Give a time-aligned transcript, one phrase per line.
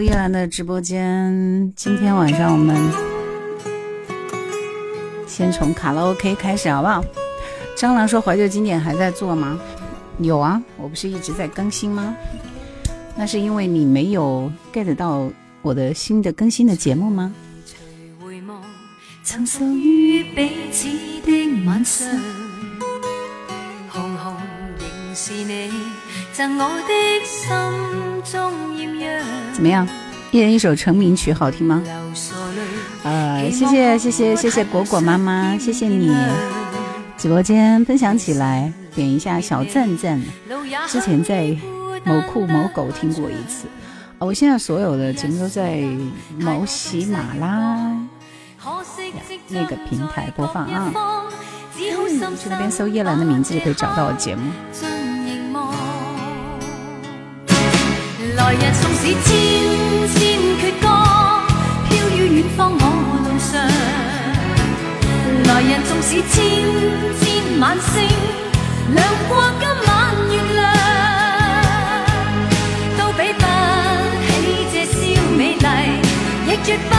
[0.00, 1.72] 叶兰的直播间。
[1.76, 2.76] 今天晚上我们
[5.26, 7.04] 先从卡拉 OK 开始，好不好？
[7.76, 9.58] 蟑螂说怀旧经典还在做吗？
[10.18, 12.14] 有啊，我不是一直在更新吗？
[13.16, 15.30] 那是因为你没有 get 到
[15.62, 17.32] 我的新的更新的节目吗？
[18.22, 18.62] 回望
[19.22, 20.88] 曾属於彼此
[21.24, 22.08] 的晚上，
[23.92, 24.34] 紅紅
[24.78, 25.70] 仍是你
[26.34, 26.92] 贈我的
[27.24, 27.50] 心
[28.30, 28.79] 中。
[29.60, 29.86] 怎么样？
[30.30, 31.82] 一人一首成名曲，好听吗？
[33.02, 36.16] 呃，谢谢谢谢谢谢果果妈妈，谢谢你。
[37.18, 40.18] 直播间分享起来，点一下小赞赞。
[40.88, 41.54] 之前在
[42.04, 43.66] 某酷某狗听过一次，
[44.18, 45.82] 我现在所有的节目都在
[46.38, 47.94] 某喜马拉
[49.48, 50.90] 那个平台播放啊。
[51.76, 54.42] 嗯，去那边搜叶兰的名字就可以找到我节目。
[59.02, 59.26] 是千
[60.12, 60.18] 千
[60.60, 60.84] 阙歌，
[61.88, 62.84] 飘于远方我
[63.24, 63.50] 路上。
[65.46, 66.36] 来人纵使千
[67.18, 67.24] 千
[67.58, 67.92] 晚星，
[68.94, 69.90] 亮过今晚
[70.30, 70.60] 月亮，
[72.98, 73.42] 都比不
[74.26, 74.28] 起
[74.70, 74.98] 这宵
[75.34, 75.64] 美丽，
[76.46, 76.92] 亦绝不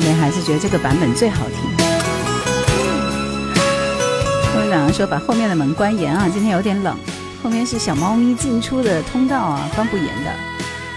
[0.00, 0.06] 唱。
[0.06, 1.58] 聽一萬遍還是觉得这个版本最好聽。
[4.56, 6.96] 會長說把后面的门关严啊，今天有点冷，
[7.42, 10.32] 后面是小猫咪进出的通道啊，关不严的。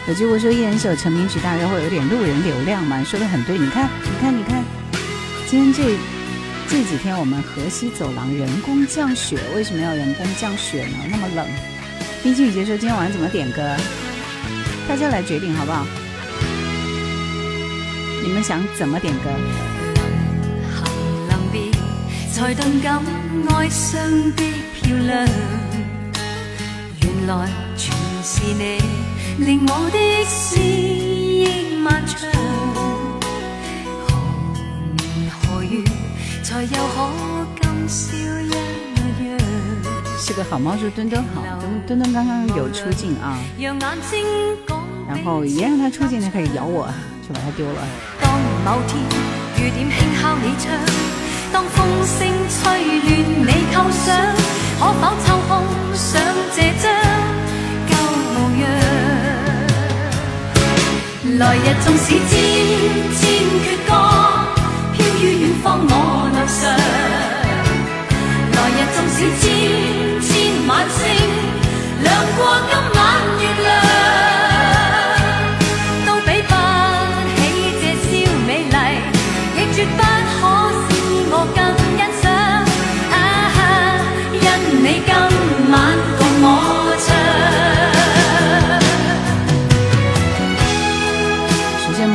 [0.08, 3.58] 有句話說一人一首成名曲，大概会有点路人流量嘛，说的很对。
[3.58, 4.63] 你看，你看，你看，
[5.47, 5.97] 今天这
[6.68, 10.98] 这几天我们河西走廊人工降雪，为什么要人工降雪呢？
[11.10, 11.45] 那么冷。
[12.22, 13.62] 冰清雨姐说今天晚上怎么点歌？
[14.88, 15.86] 大家来决定好不好？
[18.24, 19.30] 你们想怎么点歌？
[22.31, 23.00] 才頓感
[23.50, 24.44] 哀傷的
[24.74, 25.28] 漂亮。
[27.02, 27.48] 原來
[27.78, 28.81] 全是你，
[29.46, 32.18] 令我的思憶漫長。
[34.08, 34.10] 何
[34.98, 35.84] 年何月，
[36.44, 39.38] 才又可今宵一樣？
[40.20, 43.38] 是個好貓，說墩墩好，墩墩墩剛剛有出鏡啊，
[45.08, 46.92] 然後一讓它出鏡，它開始咬我，
[47.28, 47.80] 就把它丟了。
[48.22, 49.00] 當某天
[49.58, 50.68] 雨點輕敲你窗，
[51.54, 51.75] 當風
[52.06, 52.60] 聲吹
[53.00, 53.10] 亂
[53.40, 54.06] 你構想，
[54.80, 55.52] 可否抽空
[55.94, 56.22] 想
[56.56, 56.86] 這張
[57.90, 57.92] 舊
[58.34, 58.64] 模樣？
[61.40, 62.31] 來日縱使千
[63.16, 63.22] 千
[63.64, 63.90] 闕歌，
[64.94, 65.92] 飄於遠方我
[66.34, 66.62] 路上。
[68.56, 69.42] 來日縱使千
[70.22, 70.28] 千
[70.68, 71.02] 晚星，
[72.04, 72.06] 亮
[72.38, 72.40] 過
[72.70, 73.02] 今晚
[73.40, 74.23] 月亮。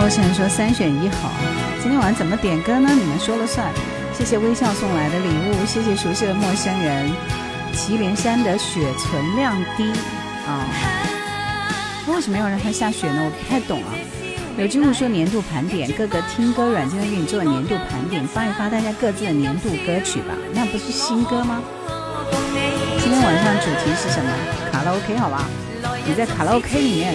[0.08, 1.30] 时间陌生人说三选一好，
[1.82, 2.88] 今天晚上怎么点歌呢？
[2.90, 3.70] 你们说了算。
[4.16, 7.10] 谢谢微笑送来的礼物，谢谢熟悉的陌生人。
[7.74, 9.92] 祁连山的雪存量低
[10.46, 10.64] 啊，
[12.06, 13.22] 为什么要让它下雪呢？
[13.22, 13.92] 我不太懂啊。
[14.56, 20.32] 有机会说年度盘点，各个听歌软件都给你做年度盘点，发一发大家各自的年度歌曲吧。
[20.54, 21.60] 那不是新歌吗？
[22.98, 24.30] 今天晚上主题是什么？
[24.72, 25.44] 卡拉 OK 好吧？
[26.06, 27.14] 你在卡拉 OK 里面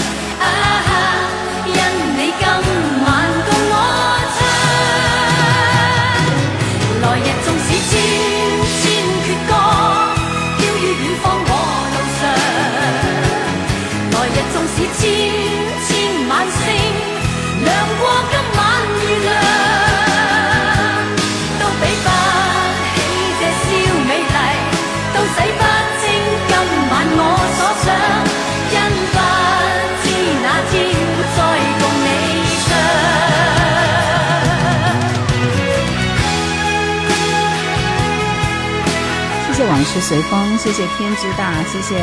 [39.81, 41.95] 往事随风，谢谢天之大，谢谢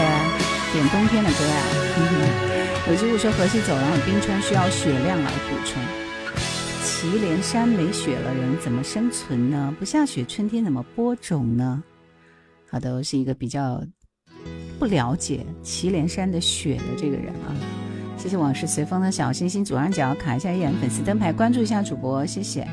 [0.73, 1.63] 点冬天的歌呀。
[2.89, 5.81] 有机物说河西走廊冰川需要雪量来补充。
[6.83, 9.73] 祁连山没雪了，人怎么生存呢？
[9.79, 11.81] 不下雪，春天怎么播种呢？
[12.69, 13.81] 好的，我是一个比较
[14.81, 17.55] 不了解祁连山的雪的这个人啊。
[18.17, 22.67] 谢谢往事随风的小星星，左上角卡一下一眼粉丝灯牌，关注一下主播，谢谢。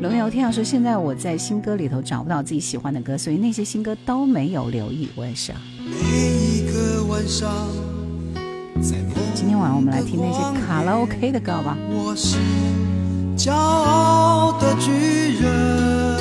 [0.00, 5.08] 龙游天要说：“现在我在新歌里头找不到自己喜欢的歌，所以那些新歌都没有留意。
[5.14, 5.60] 我也是啊。
[9.34, 11.76] 今天晚上我们来听那些卡拉 OK 的歌吧。
[11.88, 12.36] 我是
[13.36, 14.90] 骄傲的巨
[15.40, 16.18] 人，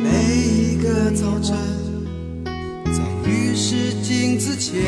[0.00, 1.56] 每一个早晨，
[2.84, 4.80] 在浴室镜子前，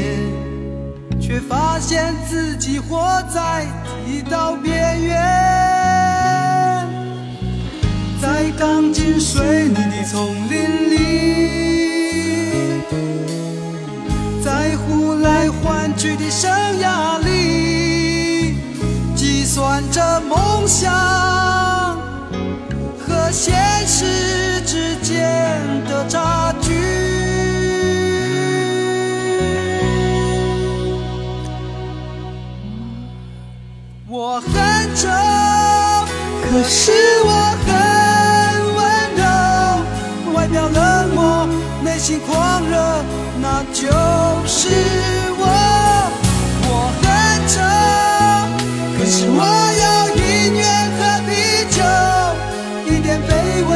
[1.21, 2.99] 却发现自己活
[3.33, 3.67] 在
[4.07, 5.70] 一道边缘。
[8.21, 10.97] 在钢筋水泥的丛林里，
[14.45, 16.51] 在呼来唤去的生
[16.81, 18.57] 涯里，
[19.17, 20.93] 计算着梦想
[22.99, 23.55] 和现
[23.87, 26.70] 实之间的差距。
[44.61, 44.69] 是
[45.39, 45.43] 我。
[46.69, 46.69] 我
[47.01, 47.09] 很
[47.49, 47.57] 丑，
[48.99, 50.21] 可是我要音
[50.53, 51.33] 乐和啤
[51.73, 51.81] 酒，
[52.85, 53.33] 一点卑
[53.71, 53.73] 微，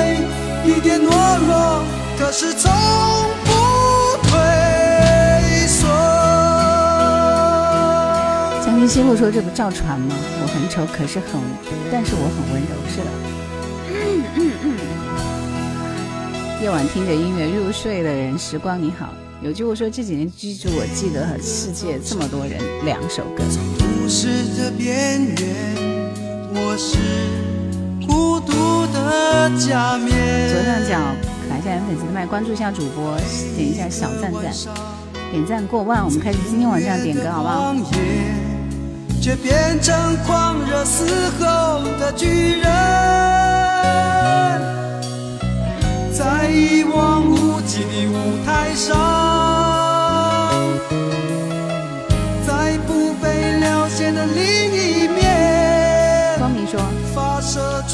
[0.69, 1.09] 一点懦
[1.41, 1.81] 弱，
[2.19, 2.71] 可是从
[3.47, 3.51] 不
[4.29, 4.37] 退
[5.67, 5.89] 缩。
[8.63, 10.15] 江津西路说：“这不赵传吗？
[10.43, 11.41] 我很丑，可是很，
[11.91, 13.07] 但是我很温柔。”是的。
[16.63, 19.09] 夜晚听着音乐入睡的人，时光你好。
[19.45, 23.45] 有句话说：这几年记住我记得世界这么多人，两首歌。
[23.79, 25.55] 都市的边缘，
[26.55, 26.97] 我是
[28.07, 30.49] 孤独的假面。
[30.49, 30.99] 左上角
[31.47, 33.15] 卡一下粉丝的麦，关注一下主播，
[33.55, 34.51] 点一下小赞赞，
[35.31, 37.77] 点赞过万，我们开始今天晚上点歌，好不好？
[39.21, 41.05] 却变成狂热嘶
[41.39, 42.65] 吼的巨人。
[46.15, 48.97] 在一望无际的舞台上，
[54.05, 54.45] 被了解的另
[54.75, 56.37] 一面。
[56.39, 56.79] 光明说，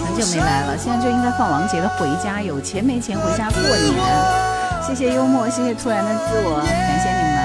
[0.04, 3.94] 很久没来了，现在就应该放王杰的《回家》，有钱没钱回家过年。
[4.86, 7.38] 谢谢幽默，谢谢突然的自我，感谢你们。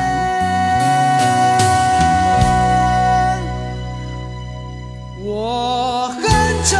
[5.27, 6.23] 我很
[6.63, 6.77] 丑，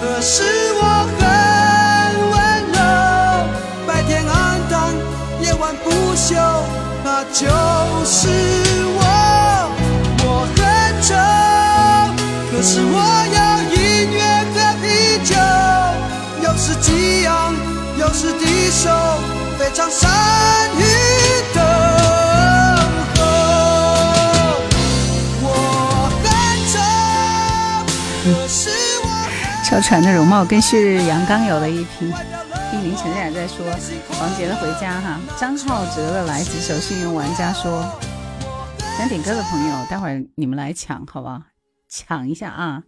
[0.00, 0.42] 可是
[0.74, 0.82] 我
[1.18, 1.20] 很。
[2.32, 2.34] 温
[2.72, 2.78] 柔。
[3.86, 4.92] 白天暗淡，
[5.40, 6.34] 夜晚不休
[7.04, 7.46] 那就
[8.04, 8.28] 是
[12.62, 13.74] 可是我要音
[14.12, 14.22] 乐
[14.54, 15.34] 和啤酒，
[16.44, 17.52] 有时激昂，
[17.98, 18.88] 有时低首，
[19.58, 20.08] 非常善
[20.78, 20.80] 于
[21.52, 21.60] 等
[23.16, 23.20] 候。
[25.42, 25.46] 我
[26.22, 26.30] 很
[26.70, 26.78] 丑，
[28.22, 28.70] 可是
[29.02, 29.06] 我。
[29.64, 32.14] 小船的容貌跟旭日阳刚有了一拼。
[32.72, 33.66] 一名晨在在说
[34.20, 37.84] 王杰的回家哈，张浩哲的来几首幸运玩家说，
[38.96, 41.42] 想点歌的朋友，待会儿你们来抢好不好？
[41.94, 42.82] 抢一下啊！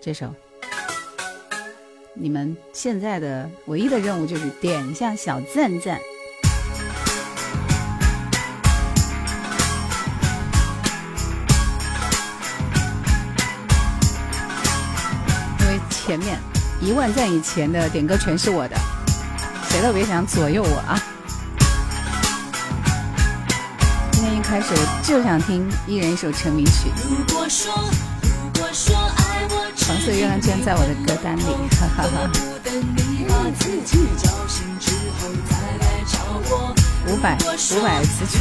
[0.00, 0.34] 这首，
[2.14, 6.00] 你们现在的唯一的任务就是点一下小赞赞。
[15.60, 16.38] 因为前面
[16.80, 18.78] 一万赞以前的点歌全是我的，
[19.64, 20.98] 谁都别想左右我啊！
[24.48, 26.90] 开始就想听一人一首成名曲。
[29.86, 31.42] 黄色月亮居然在我的歌单里，
[31.78, 32.30] 哈哈哈。
[37.06, 38.38] 五百五百词曲。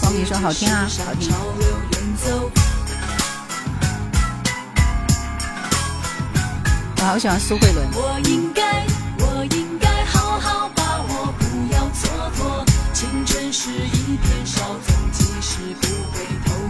[0.00, 1.30] 方明说好听啊，好听。
[6.96, 7.86] 我好喜欢苏慧伦。
[12.02, 12.76] 蹉跎。
[12.92, 16.65] 青春是一片稍纵即逝不回头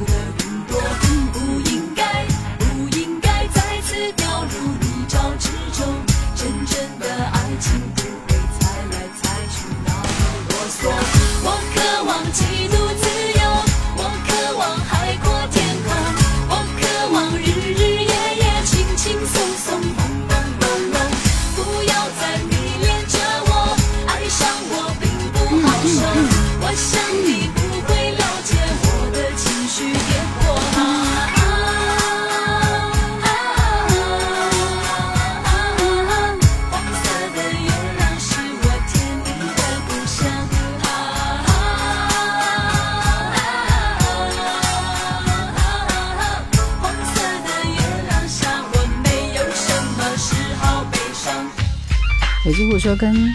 [52.76, 53.32] 几乎说跟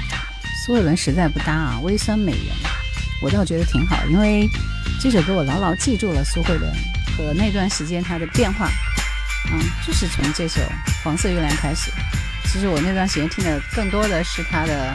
[0.64, 2.56] 苏慧伦实在不搭啊，微酸美人，
[3.24, 4.48] 我倒觉得挺好，因为
[5.02, 6.72] 这首歌我牢牢记住了苏慧伦
[7.18, 8.70] 和那段时间她的变化，
[9.52, 10.62] 嗯，就是从这首
[11.04, 11.92] 《黄色月亮》开始。
[12.46, 14.94] 其实我那段时间听的更多的是她的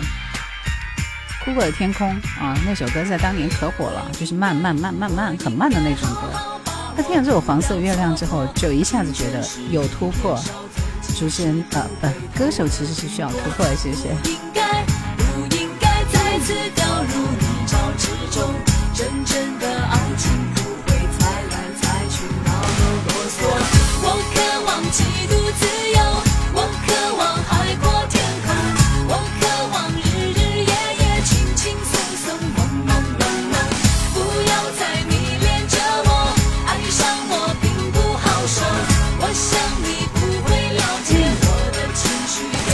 [1.44, 2.08] 《哭过的天空》
[2.40, 6.62] 啊，那首歌在当年可火了，就是慢慢慢慢慢很慢的那种歌。
[6.96, 10.40] 他听了这首《黄色月亮》之后，就一下子觉得有突破。
[11.18, 14.10] 主持人呃不，歌手其实是需要突破的，谢谢。
[19.58, 20.05] 的爱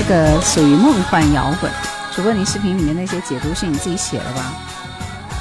[0.04, 1.70] 这个属于梦幻摇滚，
[2.12, 4.52] 主播，你视频里面那些解读是你自己写的吧？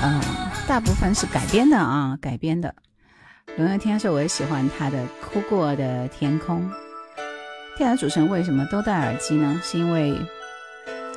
[0.04, 0.22] 嗯，
[0.68, 2.72] 大部分是改编的啊，改编的。
[3.58, 6.60] 龙游天说我也喜欢他的《哭过的天空》。
[7.76, 9.60] 电台主持人为什么都戴耳机呢？
[9.64, 10.16] 是因为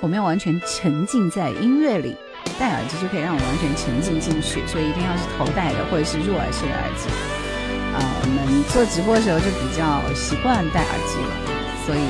[0.00, 2.16] 我们要完全沉浸在音乐里，
[2.58, 7.10] 戴耳机就可以让我完全沉浸进去，所以一定要是头戴的或者是入耳式的耳机。
[7.92, 12.00] 啊，我们做直播的时候就比较习惯戴耳机了，所以。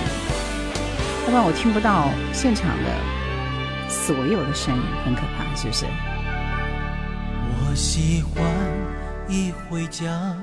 [1.25, 5.87] 要不然我听不到现场的所有的声音，很可怕，是不是？
[7.49, 8.45] 我喜欢
[9.26, 10.37] 一回家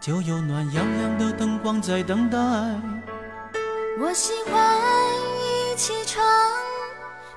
[0.00, 2.36] 就有暖洋洋的灯光在等待。
[4.00, 4.76] 我喜欢
[5.38, 6.24] 一起床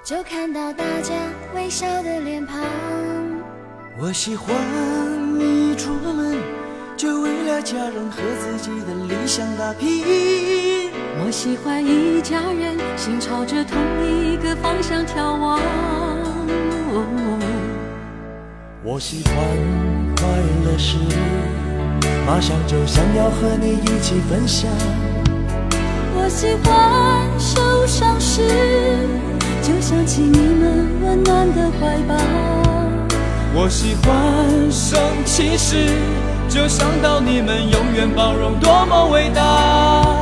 [0.03, 1.13] 就看到大家
[1.53, 2.59] 微笑的脸庞。
[3.99, 4.55] 我喜欢
[5.39, 6.35] 一出门
[6.97, 10.76] 就为了家人和自己的理想打拼。
[11.19, 15.59] 我喜欢一家人心朝着同一个方向眺望。
[18.83, 19.35] 我喜欢
[20.15, 20.27] 快
[20.63, 20.97] 乐时，
[22.25, 24.71] 马上就想要和你一起分享。
[26.15, 28.41] 我喜欢受伤时，
[29.61, 32.15] 就想起你们温暖的怀抱。
[33.53, 35.89] 我喜欢生气时，
[36.47, 40.16] 就想到你们永远包容，多么伟大。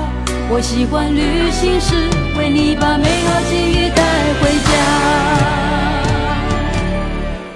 [0.47, 1.95] 我喜欢旅行时
[2.37, 4.03] 为你把美好记忆带
[4.39, 4.69] 回家，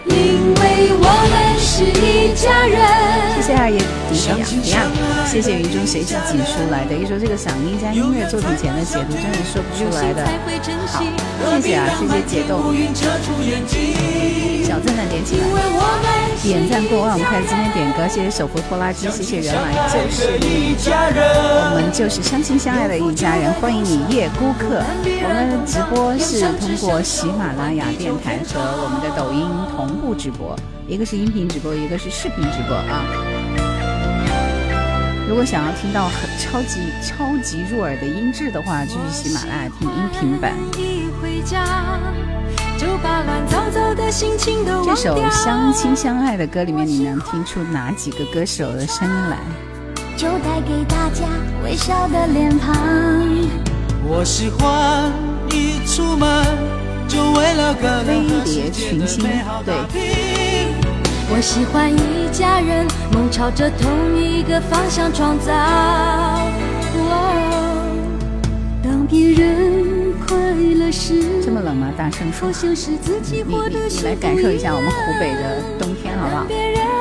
[0.08, 0.15] 因
[0.55, 0.62] 为
[0.98, 2.75] 我们是一家人。
[3.36, 3.77] 谢谢阿姨
[4.10, 4.82] 迪亚迪亚，
[5.25, 6.96] 谢谢云中谁是锦书来的？
[6.96, 10.25] 一说这个嗓音加音乐作品前的解读，真的说不出来的。
[10.88, 11.04] 好，
[11.56, 12.74] 谢谢啊，谢谢解冻。
[14.66, 15.44] 小赞赞点起来，
[16.42, 24.82] 点赞过万，我们开始今天点歌，谢谢手扶拖拉机，谢谢人来就是你，我们就是相亲相爱的一家人，欢迎你夜孤客。
[25.06, 30.56] 我们直播是通过喜马拉雅电台和我们的抖音同步直播，
[30.88, 33.06] 一个是音频直播，一个是视频直播啊。
[35.29, 40.55] 如果想要听到很超级超级入耳的音质的话，就去喜马拉雅听音频版。
[44.83, 49.38] 这首相亲相爱的歌里面，你能听出哪几个歌手的声音来？
[50.17, 51.25] 就带给大家
[51.63, 52.75] 微笑的脸庞。
[54.03, 55.12] 我喜欢
[55.51, 56.43] 一出门
[57.07, 59.24] 就为了个飞碟群星，
[59.63, 60.78] 对。
[61.31, 65.53] 我喜欢一家人梦朝着同一个方向创造。
[68.83, 71.93] 当别人快乐时，这么冷吗？
[71.95, 72.50] 大声说。
[72.51, 73.53] 你你
[73.89, 76.48] 你来感受一下我们湖北的冬天好不好？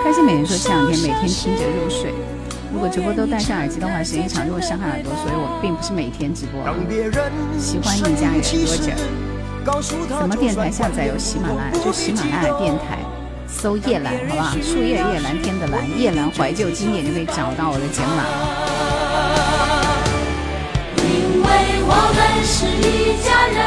[0.05, 2.13] 开心美人说前两天每天听着入睡。
[2.71, 6.61] 如果直播都戴上耳机的话，时间长就会伤害耳朵，所以我并不是每天直播。
[7.59, 8.43] 喜欢一家人
[9.65, 10.19] 多着。
[10.21, 11.73] 什么电台下载有喜马拉雅？
[11.83, 12.99] 就喜马拉雅电台。
[13.49, 14.57] 搜叶兰，好吧？
[14.63, 18.25] 树叶叶蓝天的蓝，叶兰怀旧经典就可以找到我的节目了。
[20.99, 21.49] 因为
[21.87, 23.59] 我们是一家人，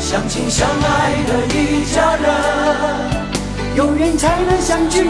[0.00, 2.24] 相亲相爱的一家人。
[3.76, 5.04] 有缘才能相聚，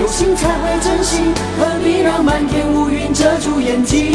[0.00, 1.20] 有心才会珍惜，
[1.58, 4.00] 何必让满天乌云遮住眼睛？
[4.00, 4.14] 因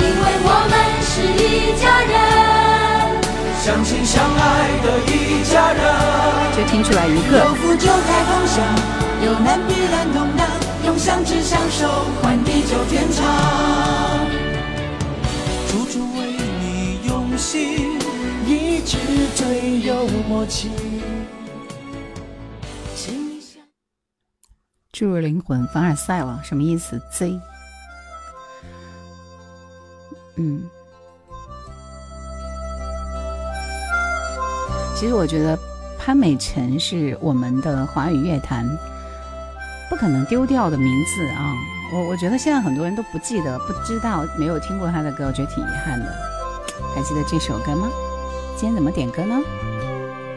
[0.00, 2.55] 为我们是一家人。
[3.66, 5.82] 相亲相爱的一家人，
[6.56, 7.38] 就听出来一个。
[7.38, 8.64] 有福就该同享，
[9.24, 10.46] 有难必然同当，
[10.84, 11.88] 用相知相守
[12.22, 13.24] 换地久天长。
[15.66, 17.98] 处处为你用心，
[18.46, 18.98] 一直
[19.34, 20.70] 最有默契。
[24.92, 27.40] 注入灵魂，凡尔赛了，什么意思？Z，
[30.36, 30.70] 嗯。
[34.98, 35.58] 其实我觉得
[35.98, 38.66] 潘美辰是我们的华语乐坛
[39.90, 41.52] 不可能丢掉的名字啊！
[41.92, 46.06] 我我觉得现在很多人都不记得、不知道、没有听过他的歌，我觉得挺遗憾的。
[46.94, 47.90] 还记得这首歌吗？
[48.56, 49.38] 今天怎么点歌呢？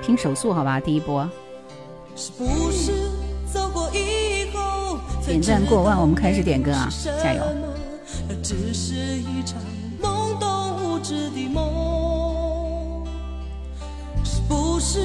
[0.04, 1.30] 拼手速好吧，第一波。
[5.26, 6.90] 点赞过万，我们开始点歌啊！
[7.24, 7.42] 加油。
[10.02, 10.38] 梦
[14.50, 15.00] 不是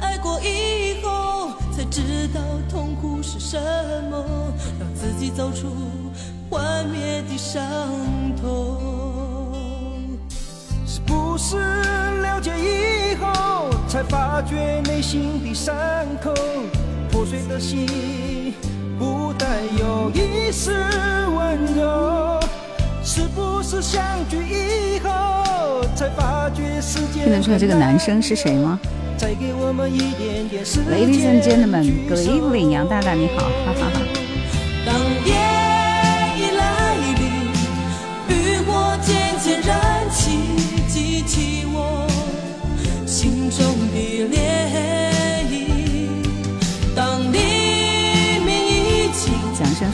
[0.00, 3.56] 爱过以后才知道痛苦是什
[4.10, 5.68] 么，让自己走出
[6.50, 7.62] 幻灭的伤
[8.42, 10.18] 痛。
[10.84, 11.56] 是不是
[12.20, 15.72] 了解以后才发觉内心的伤
[16.20, 16.34] 口，
[17.12, 18.52] 破碎的心
[18.98, 19.46] 不带
[19.78, 22.40] 有一丝温柔？
[23.02, 27.24] 是不是相聚以后才发觉世界？
[27.24, 28.78] 听得出来这个男生是谁吗
[29.18, 34.00] ？Ladies and gentlemen, good evening，杨大大你好，哈哈哈。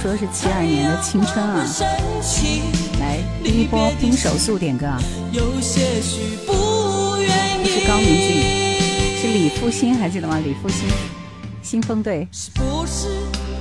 [0.07, 1.67] 说是七二年的青春啊。
[3.01, 5.03] 来，第一波拼手速点歌啊。
[7.65, 8.37] 是高明俊。
[9.35, 10.39] 李复兴还记得吗？
[10.45, 10.87] 李复兴，
[11.61, 12.29] 新风队。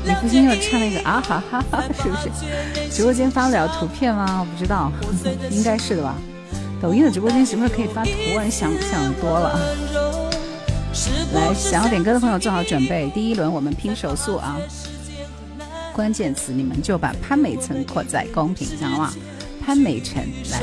[0.06, 2.30] 李复兴又唱了一个啊哈哈哈，是不是？
[2.92, 4.42] 直播间发不了图片吗？
[4.42, 4.92] 我不知道，
[5.50, 6.14] 应该是的吧。
[6.80, 8.46] 抖音的直播间什么时候可以发图啊？
[8.52, 9.60] 想想多了。
[11.34, 14.56] 来，想要点歌的朋友做好准备，第一轮我们拼手速啊！
[15.96, 19.14] 关键词你们就把潘美辰扩在公屏上，好不好？
[19.66, 20.60] 潘美辰来。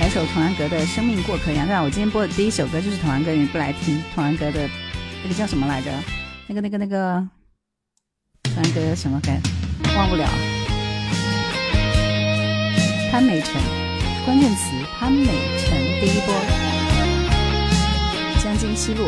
[0.00, 1.50] 来首童安格的《生命过客》。
[1.54, 4.66] 杨大，我今天播的第一首歌就是童安格，你不来听童安格的
[5.22, 5.90] 那个叫什么来着？
[6.46, 7.22] 那个、那个、那个
[8.44, 9.30] 童安格什么歌？
[9.94, 10.26] 忘不了。
[13.12, 13.60] 潘美辰，
[14.24, 16.34] 关键词潘美辰，第一波。
[18.42, 19.04] 江津西路。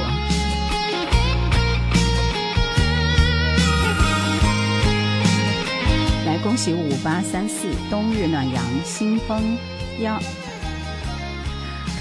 [6.42, 9.56] 恭喜五八三四冬日暖阳新风
[10.00, 10.18] 幺。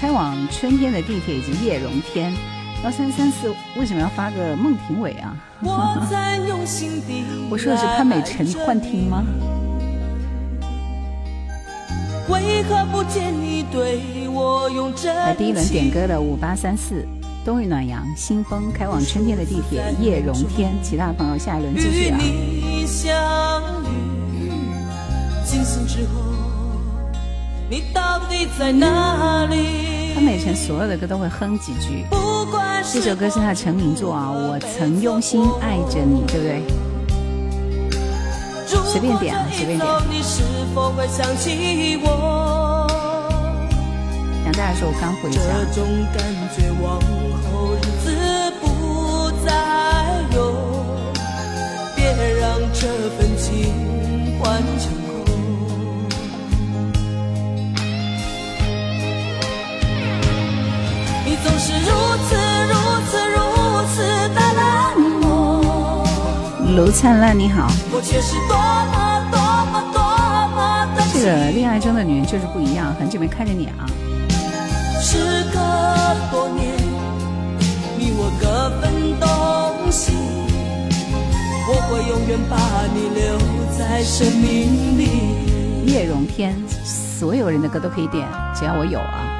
[0.00, 2.34] 开往春天的地铁以及叶荣添
[2.82, 5.36] 幺三三四为什么要发个孟庭苇啊？
[7.48, 9.22] 我 说的是潘美辰幻听吗？
[15.14, 17.06] 来第一轮点歌的五八三四
[17.44, 20.72] 冬日暖阳，新风开往春天的地铁，叶荣添。
[20.82, 22.18] 其他朋友下一轮继续啊。
[30.14, 32.06] 潘美辰所有的歌都会哼几句。
[32.92, 36.62] 这首歌是他的成名作啊，我曾用心爱着你，对不对？
[38.66, 39.88] 随便点啊，随便点。
[44.44, 45.38] 杨大说：“我刚回家。”
[52.74, 53.21] 这份情
[61.42, 61.90] 总是如
[62.28, 62.34] 此
[62.68, 62.74] 如
[63.08, 63.38] 此如
[63.92, 63.96] 此
[64.34, 66.04] 的冷漠。
[66.76, 67.70] 卢灿烂你好。
[67.92, 68.94] 我却是多么
[69.30, 69.38] 多
[69.70, 70.00] 么多
[70.54, 73.86] 么的这个恋爱中的女人就是不一样，很久没看见你啊。
[75.00, 75.18] 时
[75.52, 75.58] 隔
[76.30, 76.76] 多年，
[77.98, 80.12] 你我各分东西。
[81.64, 82.56] 我会永远把
[82.92, 83.38] 你留
[83.76, 85.02] 在生命里。
[85.86, 89.31] 叶荣添，所有人的歌都可以点，只要我有啊。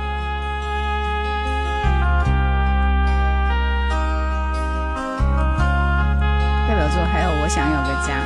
[7.43, 8.23] 我想有个家》，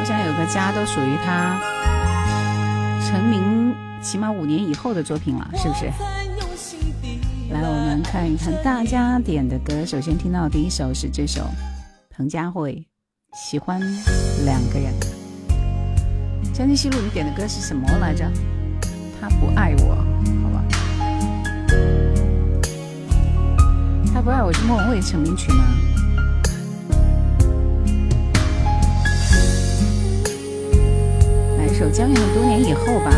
[0.00, 1.56] 我想有个家都属于他
[3.06, 5.84] 成名起码五年以后的作品了，是不是？
[7.52, 9.86] 来，我们看一看大家点的歌。
[9.86, 11.42] 首先听到的第一首是这首
[12.10, 12.74] 彭佳慧
[13.38, 13.80] 《喜欢
[14.44, 14.92] 两个人》。
[16.52, 18.28] 江天西路，你点的歌是什么来着？
[19.20, 20.04] 他不爱我，
[24.28, 25.64] 怪我是莫文蔚成名曲吗？
[31.56, 33.10] 来一首江远很多年以后吧，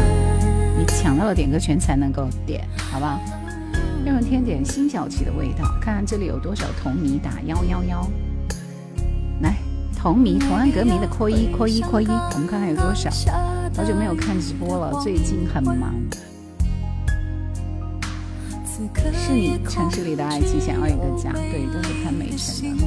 [0.79, 3.19] 你抢到了点歌权才能够点，好不好？
[4.05, 8.09] 让添点辛晓琪的味道，看看这里有多少童迷打幺幺幺。
[9.43, 9.57] 来，
[9.99, 13.11] 童迷同安格迷的扩一扩一扩一，我们看看有多少。
[13.75, 15.93] 好久没有看直播了，最近很忙。
[19.13, 22.85] 是你城市里的爱情，想要一个家，对，都是潘美辰的。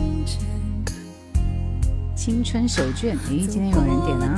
[2.15, 4.36] 青春手绢，咦，今天有人点啊？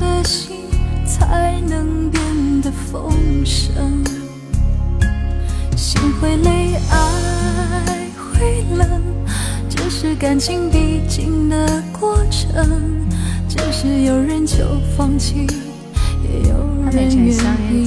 [0.00, 0.56] 的心
[1.04, 2.22] 才能变
[2.62, 3.12] 得丰
[3.44, 4.04] 盛，
[5.76, 9.02] 心会累，爱会冷，
[9.68, 13.06] 这是感情必经的过程。
[14.04, 14.56] 有人就
[14.96, 15.46] 放弃，
[16.22, 17.44] 也有人愿意再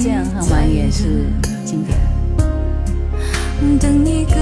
[0.08, 0.68] 等。
[0.68, 1.26] 也是
[1.64, 1.98] 经典。
[3.78, 4.32] 等你个。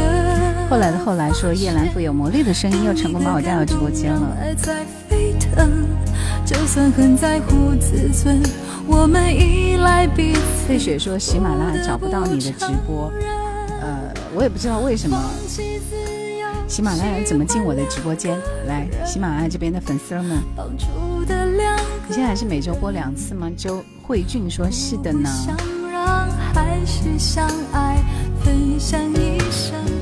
[0.69, 4.37] 后来的后来说叶兰富有魔力的声音，又成功把我带到直播间了。
[6.45, 8.41] 就算很在乎自尊，
[8.87, 10.41] 我们依赖彼此。
[10.69, 13.13] 费雪说喜马拉雅找不到你的直播，
[13.81, 15.17] 呃，我也不知道为什么。
[16.69, 18.39] 喜马拉雅怎么进我的直播间？
[18.69, 20.39] 来，喜马拉雅这边的粉丝们，
[21.27, 23.51] 你现在还是每周播两次吗？
[23.57, 25.31] 周慧俊说是的呢。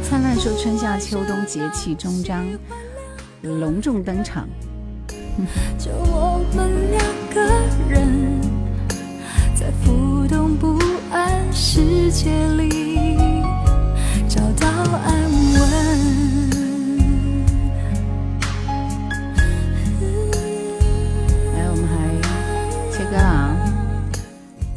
[0.03, 2.47] 灿烂说春夏秋冬节气终章
[3.43, 4.49] 隆重登场。
[5.79, 7.05] 就我们两
[7.35, 7.43] 个
[7.89, 8.41] 人，
[9.55, 10.79] 在浮动不
[11.13, 13.43] 安世界里
[14.29, 14.67] 找到
[15.05, 16.28] 安稳。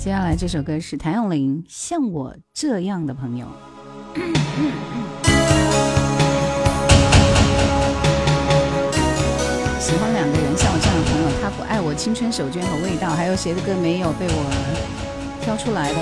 [0.03, 3.45] 接下来这首歌是谭咏麟《像我这样的朋友》。
[9.79, 15.99] 喜欢两个人，像我这样的朋友，他不爱我青春手绢和味道，还有谁的歌没有被我挑出来的？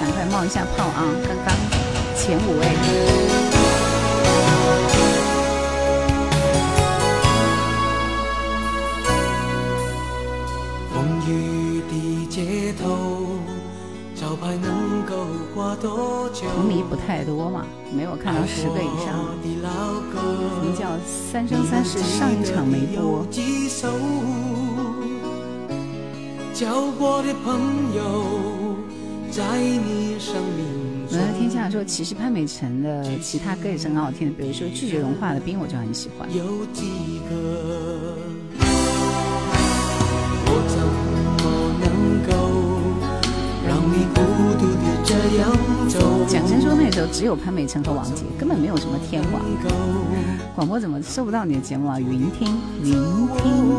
[0.00, 1.04] 赶快冒一下泡啊！
[1.22, 1.54] 刚刚
[2.16, 3.51] 前五位。
[15.82, 19.26] 球迷不太多嘛，没有看到十个以上。
[19.42, 21.98] 什么叫《三生三世》？
[22.02, 23.26] 上一场没播。
[31.10, 36.28] 我在天下说，其实潘美辰的其他歌也是很好听的，比如说《拒绝融化的冰》，我就很喜欢。
[46.28, 49.42] 蒋真说那时候只有潘美辰和王杰，根本没有什么天王。
[50.54, 52.00] 广播怎么收不到你的节目啊？
[52.00, 52.92] 云听，云
[53.36, 53.74] 听，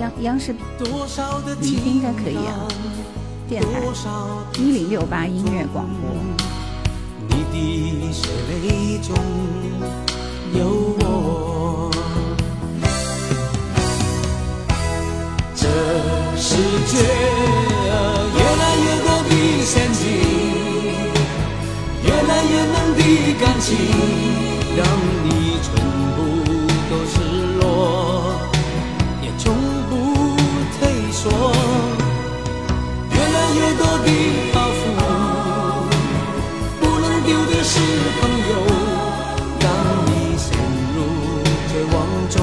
[0.00, 0.58] 央央视云
[1.60, 2.68] 听应该可以啊。
[3.48, 3.80] 电台
[4.58, 6.10] 一零六八音乐广播。
[7.28, 9.14] 你的血泪中
[10.54, 11.90] 有我。
[15.54, 15.66] 这
[16.36, 16.98] 世界
[23.42, 23.76] 感情，
[24.76, 24.86] 让
[25.24, 25.74] 你全
[26.14, 26.18] 部
[26.88, 27.14] 都失
[27.60, 28.38] 落，
[29.20, 29.52] 也从
[29.90, 29.92] 不
[30.78, 31.20] 退缩。
[33.10, 34.08] 越来越多的
[34.54, 34.80] 包袱，
[36.78, 37.70] 不能丢的是
[38.20, 38.50] 朋友，
[39.58, 39.66] 让
[40.06, 40.46] 你陷
[40.94, 40.96] 入
[41.66, 41.94] 绝望
[42.30, 42.36] 中。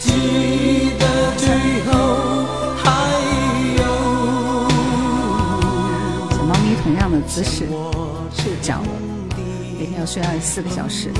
[0.00, 0.06] 记
[0.98, 1.02] 得
[1.36, 1.44] 最
[1.84, 1.86] 后
[2.82, 2.82] 还
[3.76, 3.80] 有。
[6.30, 7.68] 小猫咪同样的姿势
[8.32, 8.97] 睡着了，每天要
[10.08, 11.12] 睡二十四个小时。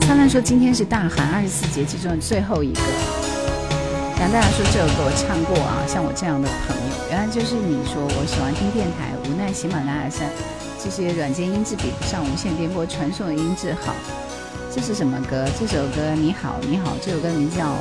[0.00, 2.80] 灿烂说今天是大寒二十四节气中的最后一个。
[4.18, 10.28] 杨大家说这首歌我唱过啊，像我这样的朋友，原来就是你说我喜欢听电台，无奈喜马拉雅山
[10.82, 13.94] 这些软件音质比不上无线电波传送的音质好。
[14.68, 15.46] 这是什么歌？
[15.56, 17.66] 这首歌你好你好，这首歌名叫《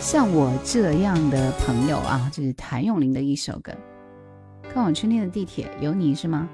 [0.00, 3.72] 像我这样的朋友》啊，这是谭咏麟的一首歌。
[4.72, 6.48] 看我春天的地铁有你是吗？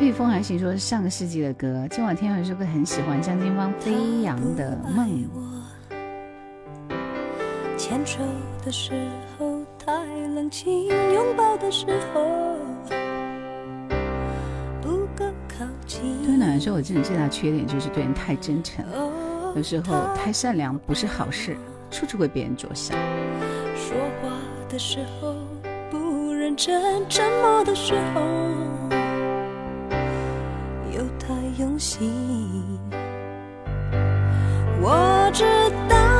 [0.00, 1.86] 御风还行说是上个世纪的歌。
[1.88, 5.08] 今晚听有一首歌很喜欢，张金芳《飞扬的梦》。
[7.76, 8.18] 牵手
[8.64, 8.92] 的时
[9.38, 10.04] 候太
[10.34, 12.56] 冷清，拥抱的时候
[14.82, 16.02] 不够靠近。
[16.24, 18.84] 对暖说，我真的最大缺点就是对人太真诚，
[19.54, 21.56] 有时候太善良不是好事，
[21.88, 22.98] 处处为别人着想。
[23.76, 24.36] 说话
[24.68, 25.36] 的时候
[25.88, 28.22] 不认真，沉默的时候
[30.94, 32.08] 又太用心。
[34.80, 35.44] 我知
[35.88, 36.13] 道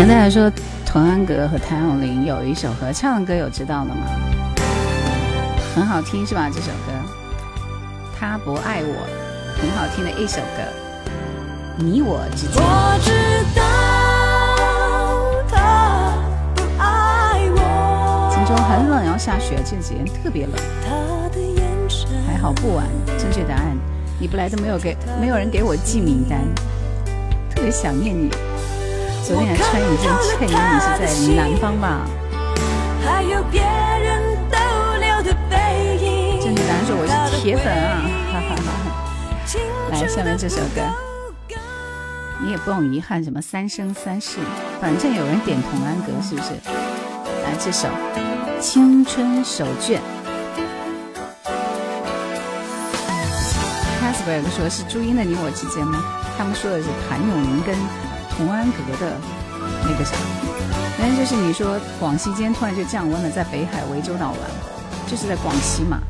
[0.00, 0.50] 杨大家说，
[0.86, 4.06] 童安格和谭咏麟有一首合唱的歌，有知道的吗？
[5.74, 6.48] 很好听是吧？
[6.48, 6.92] 这首歌，
[8.18, 8.94] 他不爱我，
[9.60, 10.62] 很好听的一首歌。
[11.76, 13.12] 你我之间，我知
[13.54, 13.60] 道
[15.50, 16.14] 他
[16.54, 20.54] 不爱我，荆州很冷，要下雪，这几天特别冷。
[20.82, 22.86] 他的眼神还好不晚，
[23.18, 23.76] 正确答案，
[24.18, 26.40] 你不来都没有给，没有人给我寄名单，
[27.54, 28.30] 特别想念你。
[29.30, 32.04] 昨天还穿一件衬衣，你是在南方吧？
[33.06, 34.58] 还有别人逗
[34.98, 35.54] 留的背
[36.02, 36.40] 影。
[36.84, 38.90] 说我是铁粉啊，哈哈哈哈。
[39.92, 40.82] 来，下面这首歌，
[42.42, 44.40] 你也不用遗憾什么三生三世，
[44.80, 46.50] 反正有人点童安格，是不是？
[47.44, 47.86] 来这首
[48.60, 50.00] 《青春手卷》。
[54.02, 56.02] Casper 说是朱茵的《你我之间》吗？
[56.36, 57.76] 他们说的是谭咏麟跟
[58.40, 59.12] 童安阁的
[59.84, 60.16] 那个啥，
[60.96, 64.38] 反正就是你说广西今天突然就降温了，在北海涠洲岛玩，
[65.06, 66.00] 就是在广西嘛。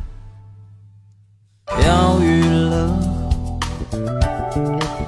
[2.71, 2.97] 了，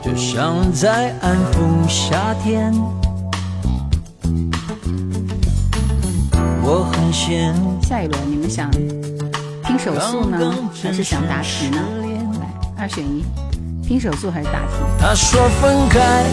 [0.02, 2.74] 就像在安抚夏天。
[6.64, 8.68] 我很闲，下一轮你们想
[9.64, 11.78] 拼手速呢，还是想答题呢？
[12.40, 13.24] 来，二选一，
[13.87, 14.72] 拼手速还是答题？
[14.98, 16.24] 他说分开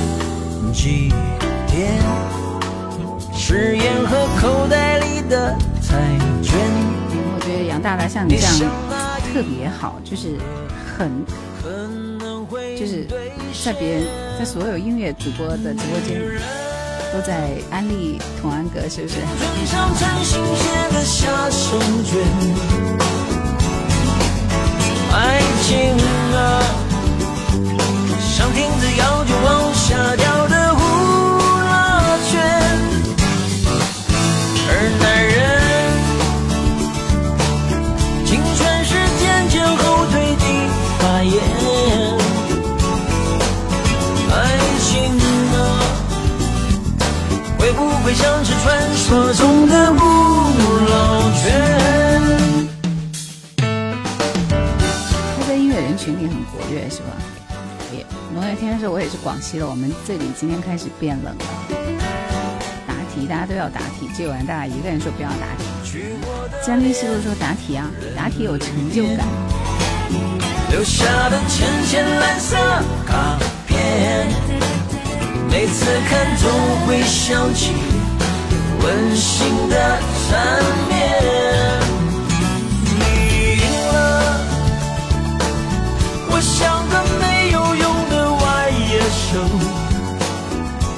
[0.74, 1.12] 几
[1.67, 1.98] 天，
[3.34, 5.98] 誓言和口袋里的彩
[6.43, 6.58] 券。
[7.12, 8.54] 我觉得杨大大像你这样
[9.34, 10.38] 特别好，就是
[10.98, 11.26] 很，
[12.78, 13.08] 就是
[13.63, 14.04] 在别人
[14.38, 16.22] 在所有音乐主播的直播间
[17.12, 19.15] 都在安利童安格，是不是？
[19.15, 22.19] 嘴上沾新鲜的下手卷，
[25.12, 25.98] 爱情
[26.36, 26.62] 啊，
[28.19, 30.38] 像停止要就往下掉
[48.10, 50.00] 会像是传说中的不
[50.89, 52.19] 老泉。
[53.56, 57.10] 他在音乐人群里很活跃，是吧？
[57.93, 61.45] 也农业天的时候，我也是广西的，我们这里今天开始变冷了。
[62.88, 65.65] 答题，大家都要答题，结果大家一个人说不要答题。
[66.65, 69.28] 江丽西路说答题啊，答题有成就感。
[70.72, 72.58] 留下的浅浅蓝色
[73.06, 74.26] 卡片，
[75.48, 76.50] 每次看总
[76.88, 77.74] 会想起
[78.84, 79.76] 温馨的
[80.28, 80.92] 缠绵。
[82.86, 83.02] 你
[83.56, 83.98] 赢了，
[86.30, 89.28] 我像个没有用的外野手。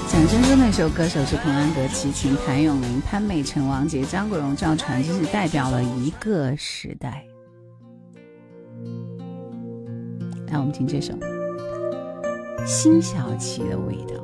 [0.07, 7.25] 蒋珍珠那首歌手是童安格、齐秦、谭咏麟、潘美辰、王杰、张国荣、赵传，这是代表了一个时代。
[10.47, 11.13] 来，我们听这首
[12.65, 14.15] 《辛晓琪的味道》，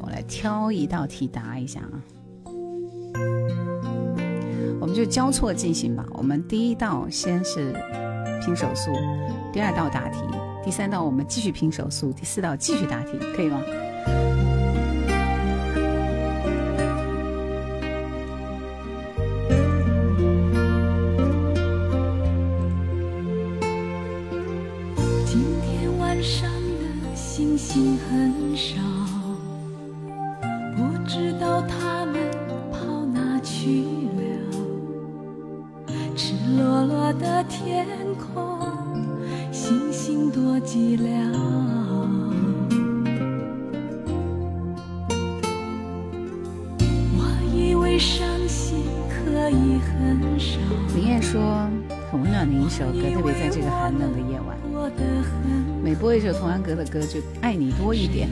[0.00, 2.02] 我来挑一道题答一下啊。
[4.80, 6.04] 我们就交错进行吧。
[6.12, 7.72] 我们第一道先是
[8.44, 8.90] 拼手速，
[9.52, 10.18] 第二道答题，
[10.64, 13.62] 第三道我们继续拼手速，第四道继续答题，可以吗？
[25.24, 28.76] 今天晚上的星星很少
[56.92, 58.28] 歌就爱你多一点。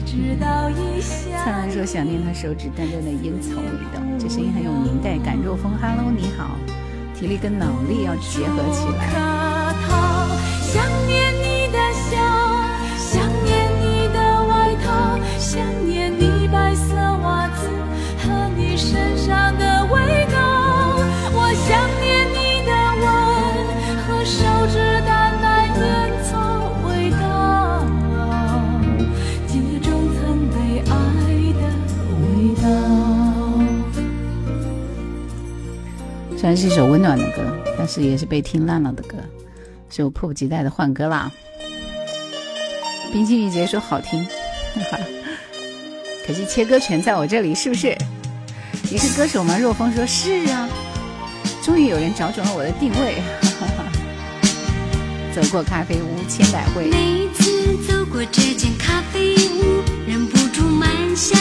[1.43, 5.35] 灿烂说想念他手指淡淡的烟草味道，这声音很有年代感。
[5.43, 6.55] 若风，Hello，你好，
[7.15, 9.09] 体力跟脑力要结合起来。
[36.51, 37.41] 然是一首温暖的歌，
[37.77, 39.15] 但是也是被听烂了的歌，
[39.89, 41.31] 所以我迫不及待的换歌啦。
[43.13, 44.21] 冰清玉洁说好听，
[44.91, 44.99] 哈
[46.27, 47.97] 可惜切歌权在我这里，是不是？
[48.91, 49.57] 你是歌手吗？
[49.57, 50.67] 若风说是啊，
[51.63, 53.21] 终于有人找准了我的定位。
[53.57, 53.85] 哈 哈
[55.33, 56.89] 走过咖啡屋，千百回。
[56.89, 61.37] 每次走过这间咖啡屋，忍不住慢下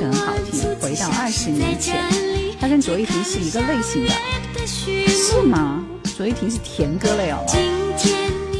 [0.00, 0.74] 是很好听。
[0.80, 2.02] 回到二十年前，
[2.58, 4.12] 他跟卓依婷是一个类型的，
[4.66, 5.84] 是吗？
[6.16, 7.44] 卓依婷是甜歌类哦。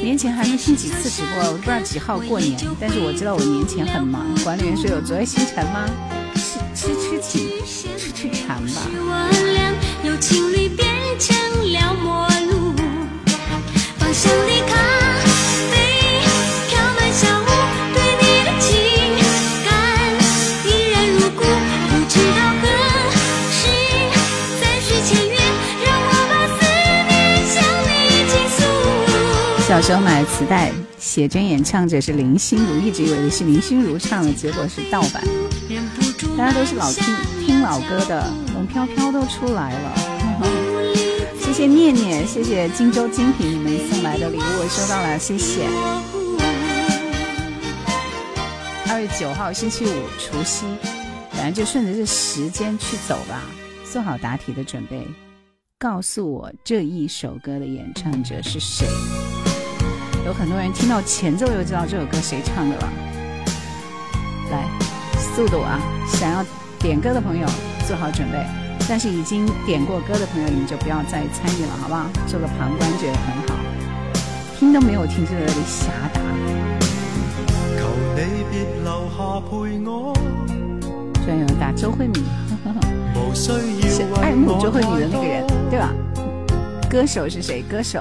[0.03, 4.27] 年前还能听几次直播，我不知道几号过年，但是我知道我年前很忙。
[4.45, 5.89] 管理员说有昨夜星辰吗？
[29.91, 30.71] 时候买磁带，
[31.01, 35.21] 写真演唱者是林心如，一直以为是林心如唱的，结果是盗版。
[36.39, 37.13] 大家都是老听
[37.45, 39.93] 听老歌的，龙飘飘都出来了。
[41.43, 45.67] 谢谢念念，谢谢荆州精品你们送来的礼物，我收到了，谢谢。
[48.93, 50.67] 二月九号星期五除夕，
[51.33, 53.43] 反正就顺着这时间去走吧，
[53.91, 55.05] 做好答题的准备。
[55.81, 58.87] 告诉我这一首歌的演唱者是谁？
[60.31, 62.93] 有很多人听到前奏就知道这首歌谁唱的了。
[64.53, 64.65] 来，
[65.19, 65.81] 速度啊！
[66.07, 66.47] 想要
[66.79, 67.45] 点歌的朋友
[67.85, 68.39] 做好准备，
[68.89, 72.07] 但是已经点过歌的朋友，你们就不要再参与了，好不好？
[72.29, 73.57] 做个旁观觉得很好，
[74.57, 76.21] 听都没有听，就在那里瞎打。
[77.77, 80.15] 求你别留下陪我。
[81.25, 82.23] 居然有人打周慧敏。
[83.35, 85.93] 是爱慕周慧敏的那个人，对吧？
[86.89, 87.63] 歌手是谁？
[87.63, 88.01] 歌手。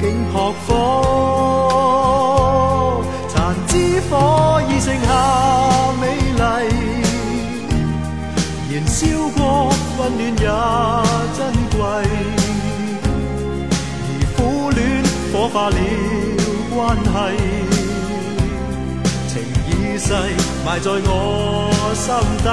[0.00, 0.68] 竟扑火。
[3.28, 5.06] 残枝火已剩下
[6.00, 6.40] 美丽，
[8.72, 8.96] 燃烧
[9.36, 9.38] 过
[9.98, 10.46] 温暖也
[11.36, 11.38] 珍
[11.76, 11.78] 贵，
[14.04, 14.38] 而苦
[14.70, 14.78] 恋
[15.32, 15.76] 火化了
[16.74, 17.06] 关系。
[19.28, 19.32] 情
[19.66, 19.68] 已
[19.98, 20.06] 逝
[20.64, 21.06] 埋在我
[21.94, 22.06] 心
[22.42, 22.46] 底，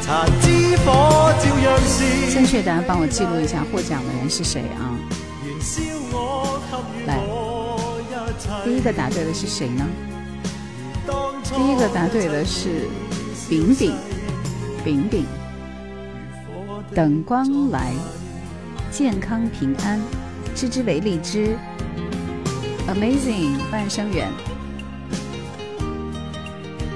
[0.00, 0.06] 残
[0.40, 0.44] 枝
[0.84, 0.86] 火
[1.40, 1.94] 照样是。
[2.34, 4.96] 正确答案帮我记录一下，获奖的人是谁啊？
[7.06, 7.18] 来，
[8.64, 9.84] 第一个答对的是谁呢？
[11.44, 12.88] 第一个答对的是
[13.48, 13.94] 饼饼，
[14.84, 15.24] 饼饼。
[16.94, 17.92] 等光来，
[18.90, 20.00] 健康平安，
[20.54, 21.56] 知之为荔枝
[22.88, 24.28] ，Amazing，半生缘。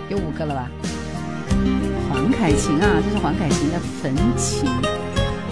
[0.08, 0.70] 有五个了吧？
[2.08, 4.64] 黄凯芹啊，这是黄凯芹的《焚情》。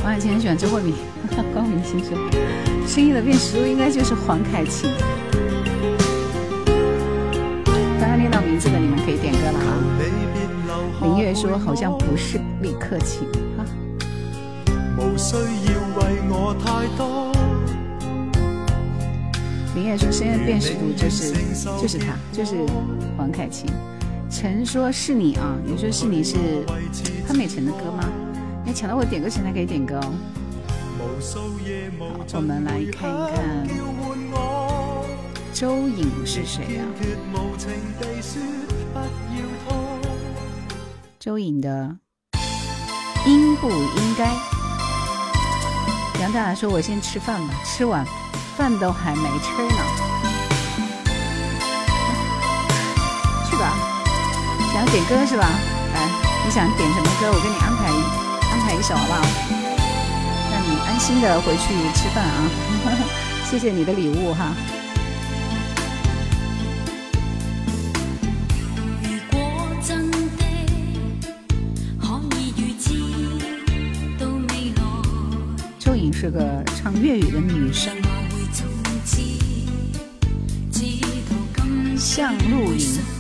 [0.03, 0.95] 黄凯芹很喜欢周慧敏，
[1.53, 2.17] 光明先生，
[2.87, 4.91] 声音的辨识度应该就是黄凯芹。
[8.01, 9.67] 刚刚念到名字的，你们可以点歌了哈。
[11.03, 13.27] 林月说好像不是李克勤
[13.57, 13.65] 啊。
[19.75, 21.33] 林月说声音的辨识度就是
[21.81, 22.57] 就是他，就是
[23.17, 23.71] 黄凯芹。
[24.31, 26.37] 陈说是你啊，你说是你是
[27.27, 28.05] 潘美辰的歌吗？
[28.65, 30.13] 你抢到我点歌前才可以点歌哦。
[31.21, 31.25] 好，
[32.35, 33.67] 我们来看一看
[35.53, 36.85] 周颖是谁呀？
[41.19, 41.97] 周颖的
[43.27, 44.31] 应不应该？
[46.21, 48.07] 杨大大说：“我先吃饭吧，吃完
[48.57, 49.83] 饭都还没吃呢。”
[53.51, 53.75] 去吧
[54.73, 55.51] 想点歌是吧？
[55.95, 56.09] 来，
[56.45, 57.33] 你想点什么歌？
[57.33, 57.91] 我给你安排
[58.53, 59.23] 安排一首好不好？
[60.99, 62.51] 心的回去吃饭啊！
[63.49, 64.53] 谢谢你的礼物哈。
[75.79, 77.93] 周颖是个唱粤语的女生。
[81.99, 83.18] 向露营。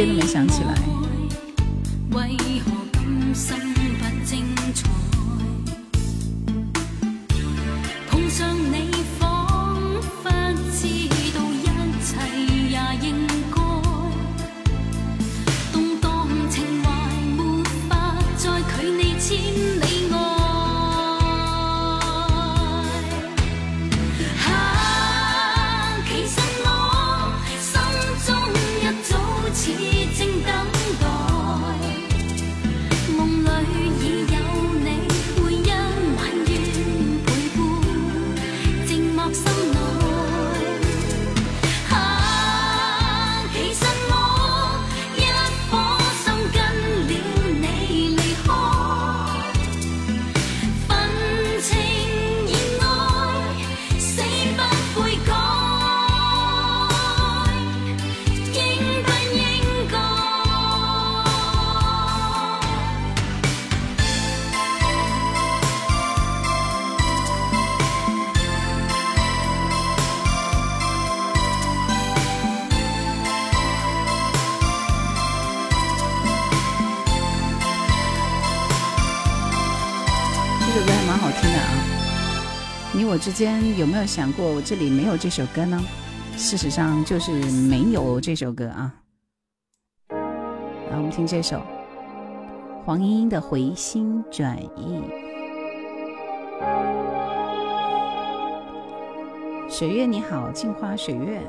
[0.00, 0.69] 瞬间都没想起来。
[83.30, 85.80] 你我之间有没有想过，我这里没有这首歌呢？
[86.36, 87.30] 事实上就是
[87.68, 88.92] 没有这首歌啊。
[90.10, 91.62] 来，我们听这首
[92.84, 95.00] 黄莺莺的《回心转意》。
[99.70, 101.40] 水月你好，镜花水月。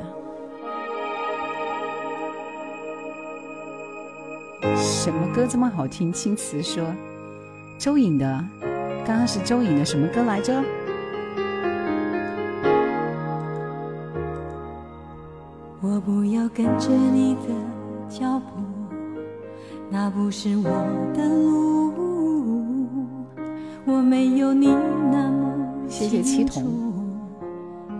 [4.75, 6.13] 什么歌这么好听？
[6.13, 6.85] 青瓷说，
[7.79, 8.45] 周颖的，
[9.03, 10.63] 刚刚是周颖的什么歌来着？
[16.53, 17.47] 跟着你的
[18.09, 18.61] 脚步，
[19.89, 20.69] 那不是我
[21.13, 21.93] 的路。
[23.85, 24.67] 我没有你
[25.11, 25.53] 那么
[25.87, 26.63] 谢谢七童，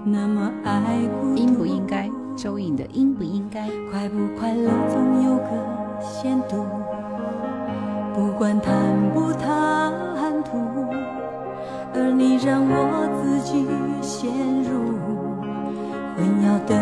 [0.05, 2.09] 那么爱孤应不应该？
[2.35, 3.67] 周颖的应不应该？
[3.91, 5.49] 快不快乐总有个。
[6.01, 6.65] 限度，
[8.15, 8.73] 不管贪
[9.13, 9.93] 不贪
[10.43, 10.57] 图，
[11.93, 13.67] 而你让我自己
[14.01, 14.31] 陷
[14.63, 14.97] 入
[16.15, 16.75] 混淆的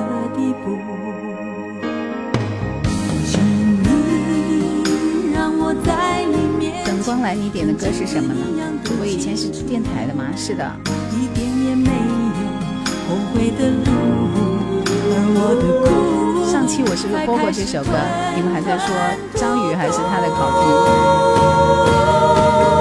[7.21, 8.41] 来，你点的歌是什么呢？
[8.99, 10.25] 我以前是电台的吗？
[10.35, 10.63] 是的。
[11.11, 12.13] 一点也没有
[13.07, 13.91] 后悔的路，
[14.85, 15.87] 而我的苦。
[16.49, 17.91] 上期我是不是播过这首歌？
[18.35, 18.87] 你们还在说
[19.35, 20.71] 张宇还是他的好听？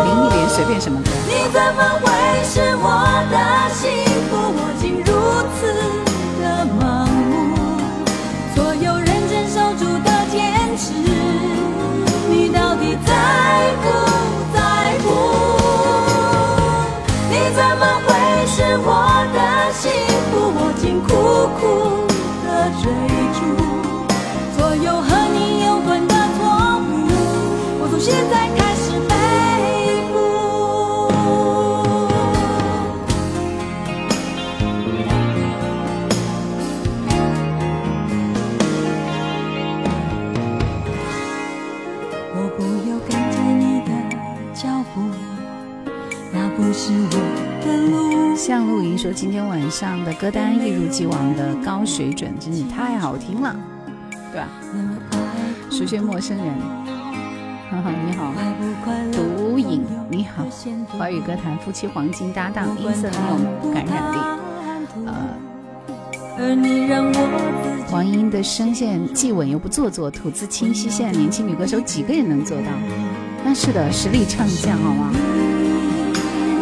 [0.06, 1.10] 林忆莲随便什么歌？
[1.26, 2.06] 你怎么会
[2.44, 2.86] 是我
[3.30, 4.07] 的幸
[21.08, 21.14] 苦
[21.58, 22.06] 苦
[22.44, 22.84] 的追
[23.34, 23.40] 逐，
[24.56, 26.88] 所有和你有关的错误，
[27.80, 28.67] 我从现在开始。
[48.98, 53.54] 说：“今天晚上的歌单一如既往的高水准，真是太好听了，
[54.32, 54.48] 对吧？”
[55.70, 56.46] 熟悉陌生人。
[57.70, 58.32] 你好，
[59.12, 60.44] 毒瘾，你好，
[60.98, 64.16] 华语歌坛夫妻黄金搭档，音色很有感染力。
[65.06, 65.14] 呃，
[67.88, 70.90] 黄莺的声线既稳又不做作，吐字清晰。
[70.90, 72.64] 现在年轻女歌手几个人能做到？
[73.44, 75.12] 那是的，实力唱将，好吗？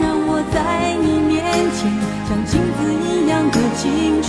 [0.03, 1.91] 让我在你面前
[2.29, 4.29] 像镜子一样的清楚，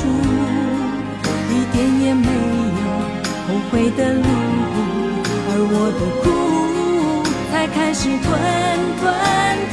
[1.50, 2.32] 一点也没有
[3.48, 4.22] 后悔的路，
[5.50, 6.26] 而我的苦。
[7.50, 8.30] 才开始吞
[9.00, 9.04] 吞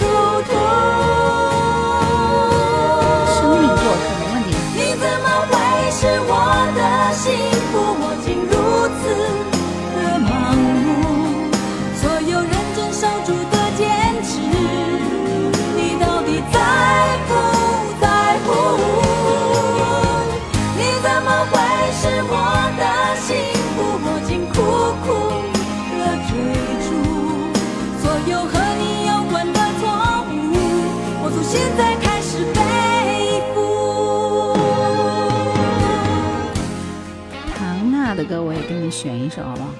[0.00, 0.02] 吐
[0.48, 0.50] 吐。
[3.34, 4.50] 生命过客没问题。
[4.74, 5.52] 你怎么会
[5.92, 6.32] 是我
[6.74, 6.80] 的
[7.12, 7.22] 幸
[7.70, 7.72] 福？
[8.00, 8.02] 我
[38.42, 39.70] 我也给你选一首，好不好？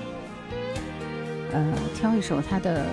[1.53, 2.85] 呃，挑一首他的。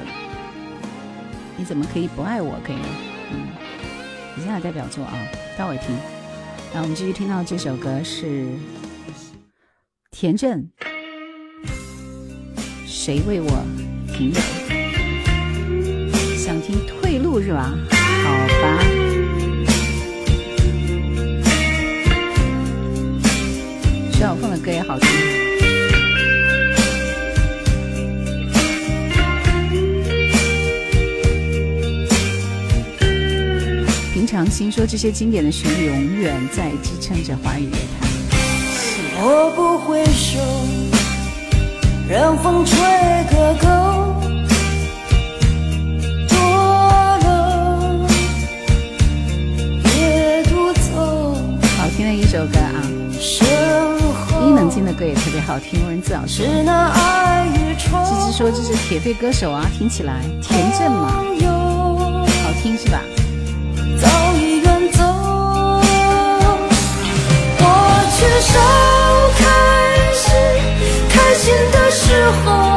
[1.58, 2.60] 你怎么可以不爱我？
[2.66, 2.86] 可以吗？
[3.32, 3.48] 嗯，
[4.38, 5.14] 以下代表作啊，
[5.58, 5.96] 待会听。
[6.74, 8.48] 那我们继续听到这首歌是
[10.10, 10.68] 田震，
[12.88, 13.50] 谁为我
[14.08, 14.42] 停留？
[16.36, 17.72] 想听退路是吧？
[18.24, 18.32] 好
[18.62, 18.84] 吧。
[24.12, 25.41] 徐小凤的歌也好听。
[34.32, 38.10] 常心说这些经典的旋律永远在支撑着华语乐坛。
[39.22, 40.40] 我不回首，
[42.10, 42.80] 让风吹
[43.30, 43.68] 个够。
[52.14, 52.82] 一首歌啊，
[54.46, 55.86] 伊能静的歌也特别好听。
[55.88, 56.50] 文字老师，芝
[58.26, 61.22] 芝说这是铁肺歌手啊，听起来田震嘛，
[62.44, 63.02] 好听是吧？
[68.52, 68.60] 少
[69.38, 69.44] 开
[70.14, 70.30] 始
[71.10, 72.71] 开心的时候，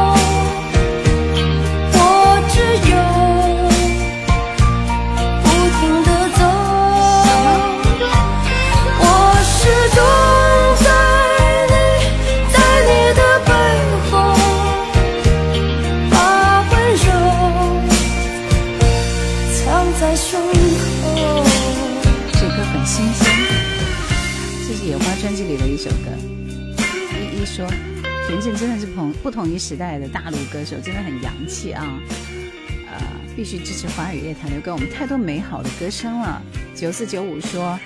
[29.24, 31.98] 不同于时代的大陆歌手，真的很洋气啊！
[32.92, 33.00] 呃，
[33.34, 36.42] 必须支持华语乐坛，留给我们太多美好的歌声了。
[36.74, 37.80] 九四九五说，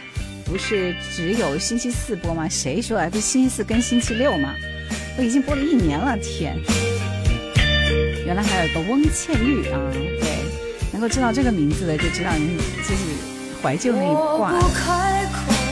[0.44, 2.48] 不是只有星期四播吗？
[2.48, 3.08] 谁说啊？
[3.08, 4.52] 不是星期四跟星期六吗？
[5.16, 6.56] 我已经播了一年了，天！
[8.26, 10.38] 原来还有个翁倩玉啊，对，
[10.90, 13.04] 能够知道这个名字的，就知道你就是
[13.62, 14.54] 怀旧那一挂。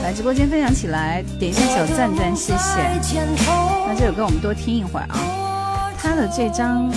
[0.05, 3.19] 来直播间分享起来，点一下小赞赞，谢谢。
[3.89, 5.36] 那这首歌我们多听一会儿啊。
[6.17, 6.91] 的这张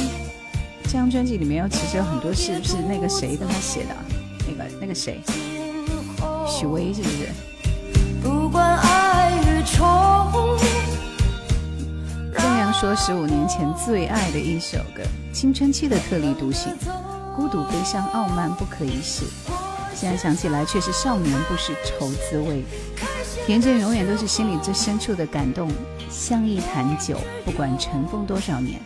[0.84, 3.96] 这张专辑里面，其实有很多是不是那个谁跟他写的？
[4.48, 5.22] 那个那个谁？
[6.48, 7.28] 许巍是不是？
[8.24, 9.86] 不管爱与中
[12.58, 15.04] 阳说十五年前最爱的一首歌，
[15.34, 16.74] 青春期的特立独行，
[17.36, 19.26] 孤独、悲伤、傲慢、不可一世。
[19.94, 22.64] 现在想起来，却是少年不识愁滋味。
[23.46, 25.70] 田震永远都是心里最深处的感动，
[26.10, 28.80] 像一坛酒，不管尘封多少年，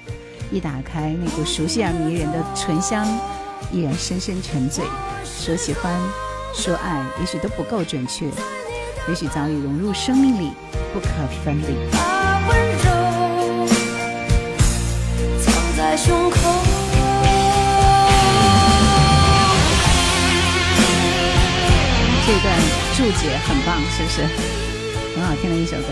[0.53, 3.03] 一打开那股熟悉而迷人的醇香，
[3.71, 4.85] 依然深深沉醉。
[5.25, 5.91] 说喜欢，
[6.53, 8.27] 说爱，也许都不够准确，
[9.09, 10.51] 也许早已融入生命里，
[10.93, 11.07] 不可
[11.43, 11.73] 分离。
[15.75, 16.37] 在胸口。
[22.25, 22.59] 这段
[22.95, 24.21] 注解很棒，是不是？
[25.15, 25.87] 很好听的一首歌。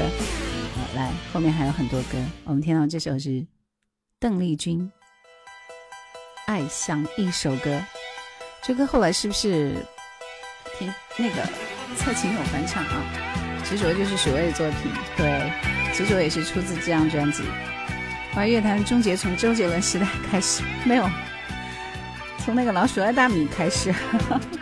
[0.76, 2.18] 好来，后面还有很多歌。
[2.43, 3.43] 我们听到这首是
[4.22, 4.80] 邓丽君
[6.45, 7.72] 《爱像一首歌》。
[8.61, 9.74] 这歌后来是不是
[10.78, 11.41] 听那个
[11.97, 13.03] 蔡琴有翻唱啊？
[13.65, 15.51] 执着就是许巍的作品，对，
[15.91, 17.41] 执着也是出自这张专辑。
[18.36, 21.09] 华语乐坛终结从周杰伦时代开始，没有
[22.45, 23.89] 从那个老鼠爱大米开始。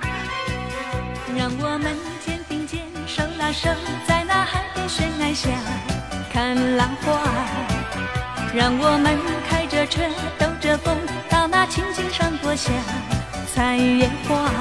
[1.38, 3.70] 让我们肩并肩，手拉手，
[4.08, 5.50] 在那海边悬崖下
[6.32, 7.20] 看浪花。
[8.52, 9.39] 让我们开
[9.80, 10.02] 着车，
[10.38, 10.98] 兜着风，
[11.30, 12.70] 到那青青山坡下
[13.56, 14.52] 采野花。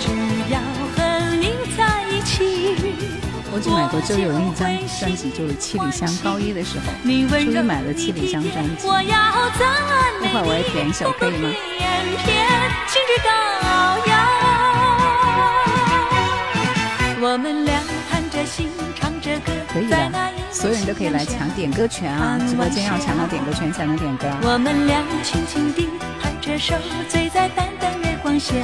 [0.00, 0.10] 只
[0.50, 0.58] 要
[0.96, 2.74] 和你在一起。
[3.52, 4.66] 我只买过周杰伦一张
[4.98, 7.12] 专辑，就是《七里香》高一的时候，终
[7.52, 8.84] 于买了《七里香》专辑。
[8.84, 11.50] 一会儿我也点一首，可以吗？
[19.72, 20.10] 可以的，
[20.50, 22.38] 所有人都可以来抢点歌权啊！
[22.46, 24.26] 直播间要抢到点歌权才能点歌。
[24.42, 25.88] 我们俩轻轻地
[26.20, 26.74] 拍着手，
[27.08, 28.54] 醉在淡淡月光下，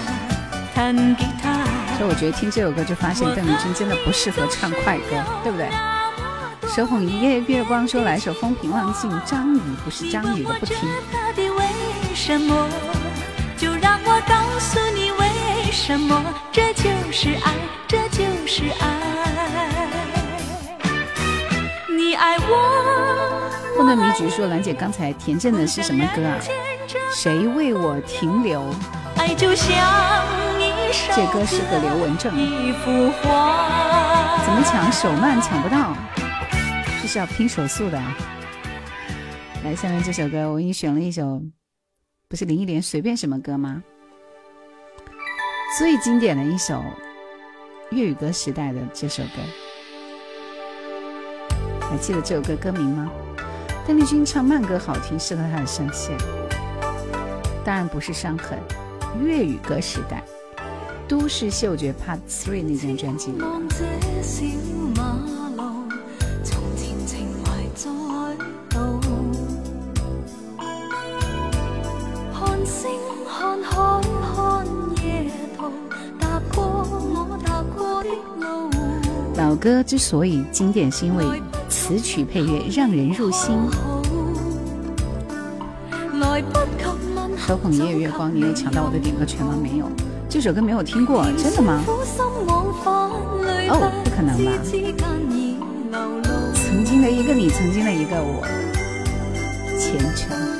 [0.75, 1.65] 弹吉他。
[1.97, 5.69] 所以我觉得听这首歌就发现邓丽君真的不适合唱快歌，对不对？
[6.69, 10.77] 手捧一夜月光说来首风平浪静，张宇不是张宇的不听。
[11.37, 11.67] 为
[12.15, 12.69] 什么？
[13.57, 16.23] 就让我告诉你为什么？
[16.53, 17.55] 这就是爱，
[17.89, 19.10] 这就是爱。
[22.01, 23.51] 你爱我。
[23.77, 26.39] 混沌迷局说兰姐刚才田震的是什么歌啊？
[27.15, 28.65] 谁为我停留？
[29.17, 29.77] 爱就像。
[31.15, 32.41] 这歌是个刘文正，怎
[34.53, 35.95] 么抢手慢抢不到？
[37.03, 38.01] 这是要拼手速的。
[39.63, 41.43] 来，下面这首歌我给你选了一首，
[42.29, 43.83] 不是林忆莲随便什么歌吗？
[45.79, 46.83] 最经典的一首
[47.91, 49.43] 粤语歌时代的这首歌，
[51.91, 53.11] 还记得这首歌歌名吗？
[53.85, 56.17] 邓丽君唱慢歌好听，适合她的声线。
[57.65, 58.57] 当然不是伤痕，
[59.21, 60.23] 粤语歌时代。
[61.09, 63.43] 都市嗅觉 Part Three 那张专辑里。
[79.37, 81.25] 老歌之所以经典，是因为
[81.71, 83.57] 词曲配乐让人入心。
[87.39, 89.55] 手捧一夜月光，你有抢到我的点歌权吗？
[89.63, 89.87] 没有。
[90.29, 91.83] 这首歌没有听过，真的吗？
[93.73, 94.53] 哦，不可能吧！
[96.55, 98.45] 曾经的一个你，曾经的一个我，
[99.79, 100.60] 前程。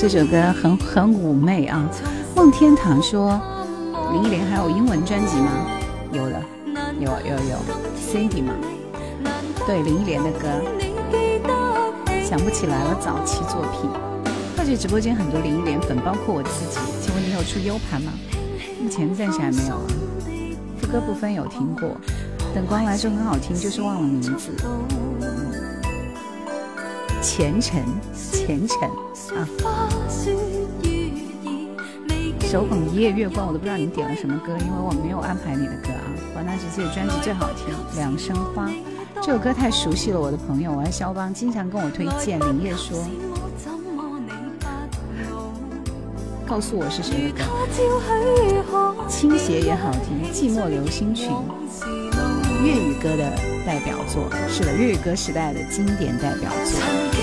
[0.00, 1.84] 这首歌很很妩媚啊。
[2.36, 3.40] 梦天堂说，
[4.12, 5.50] 林忆莲还有英文专辑吗？
[6.12, 6.40] 有的，
[7.00, 7.58] 有有有
[7.98, 8.52] ，Cindy 吗？
[9.66, 10.46] 对，林忆莲的歌，
[12.24, 13.90] 想不起来了，早期作品。
[14.56, 16.78] 或许直播间很多林忆莲粉，包括我自己。
[17.02, 18.12] 请问你有出 U 盘吗？
[18.80, 19.86] 目前暂时还没有啊。
[20.80, 21.96] 副歌部分有听过，
[22.54, 24.52] 等光来说很好听，就是忘了名字。
[27.20, 27.82] 前程，
[28.48, 28.78] 前程
[29.36, 29.44] 啊！
[32.40, 36.08] 手捧一夜月光，我都不知道你点了什么歌，因为我没有安排你的歌啊。
[36.34, 38.66] 华纳时期的专辑最好听，《两生花》
[39.22, 42.40] 这首歌太熟悉了，我的朋友，我爱肖邦，经常跟我推荐。
[42.40, 42.98] 林叶说，
[46.46, 47.44] 告诉我是谁的歌？
[49.10, 51.28] 倾斜也好听，《寂寞流星群》
[52.64, 53.30] 粤语歌的
[53.66, 57.17] 代表作，是的，粤语歌时代的经典代表作。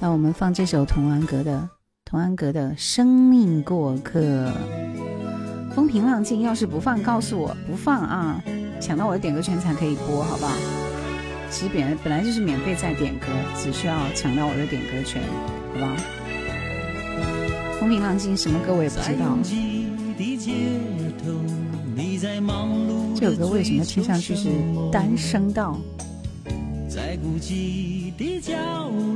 [0.00, 1.56] 那我们放这首童安格的
[2.04, 4.20] 《童安格的生命过客》。
[5.74, 8.40] 风平浪静，要是不放，告诉我不放啊！
[8.80, 10.83] 抢到我的点歌权才可以播，好不好？
[11.54, 15.22] 其实本来本来就是免费在点歌，只需要抢到我的点歌权，
[15.72, 15.94] 好不好？
[17.78, 19.38] 风平浪静什么歌我也不知道。
[23.14, 24.48] 这首歌为什么听上去是
[24.90, 25.78] 单声道？
[26.88, 28.56] 在孤寂的角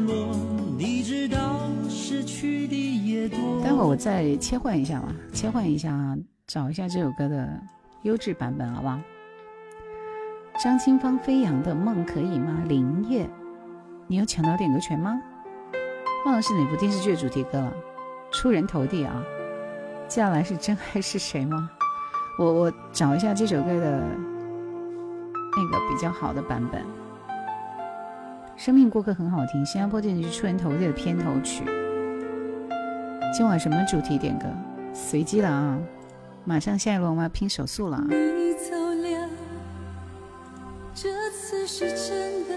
[0.06, 0.36] 落，
[0.78, 3.60] 你知道失去的也多。
[3.64, 6.16] 待会儿我再切换一下吧，切换一下，
[6.46, 7.60] 找一下这首歌的
[8.02, 9.00] 优质版本，好不好？
[10.58, 12.64] 张清芳《飞扬的梦》可以吗？
[12.66, 13.30] 林叶，
[14.08, 15.16] 你有抢到点歌权吗？
[16.26, 17.72] 忘了是哪部电视剧的主题歌了，
[18.32, 19.22] 出人头地啊！
[20.08, 21.70] 接下来是真爱是谁吗？
[22.40, 24.02] 我我找一下这首歌的
[25.56, 26.84] 那个比较好的版本。
[28.56, 31.62] 生命过客很好听，新加坡电视剧出人头地的片头曲。
[33.32, 34.46] 今晚什么主题点歌？
[34.92, 35.78] 随机了啊！
[36.44, 38.04] 马上下一轮我们要拼手速了。
[38.08, 38.16] 你
[41.78, 42.56] 是真的，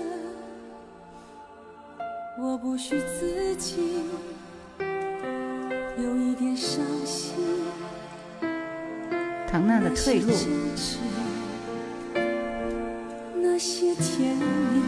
[2.39, 3.99] 我不许自己
[5.95, 7.35] 有一点伤心。
[9.47, 10.33] 唐娜的退路。
[13.35, 14.81] 那些甜蜜。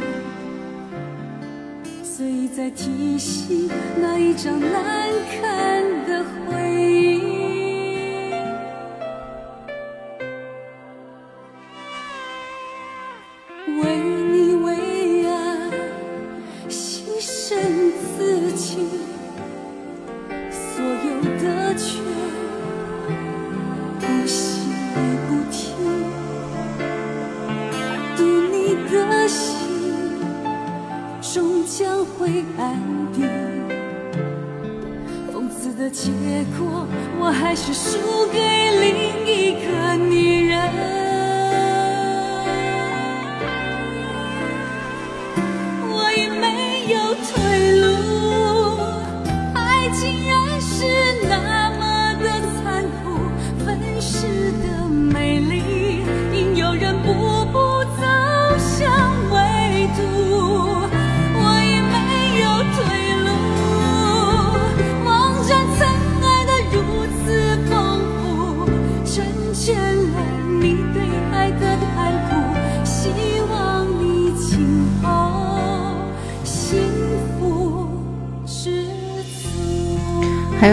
[2.04, 3.70] 谁在提醒
[4.02, 6.58] 那一张难看的回
[6.92, 7.03] 忆？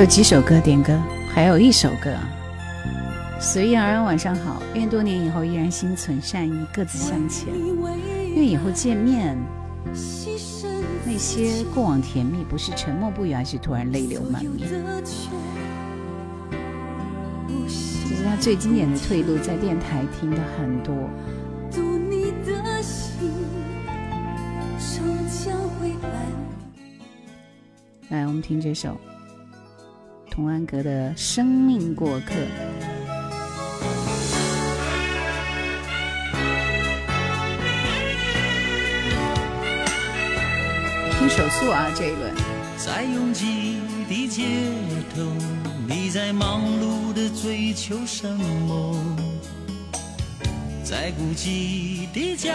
[0.01, 0.99] 有几首歌点歌，
[1.31, 2.11] 还有一首歌。
[3.39, 4.63] 随遇而安，晚上好。
[4.73, 7.49] 愿多年以后依然心存善意，各自向前。
[8.35, 9.37] 愿以后见面，
[11.05, 14.67] 那些过往甜蜜，不是沉默不语，而是突然泪流满面。
[18.09, 20.95] 这是他最经典的退路，在电台听的很多。
[28.09, 28.99] 来，我们听这首。
[30.31, 32.33] 童安格的《生命过客》，
[41.19, 41.91] 听手速啊！
[41.97, 42.33] 这一轮。
[42.79, 43.77] 在拥挤
[44.09, 44.45] 的街
[45.15, 45.23] 头，
[45.87, 48.97] 你在忙碌的追求什么？
[50.85, 52.51] 在孤寂的角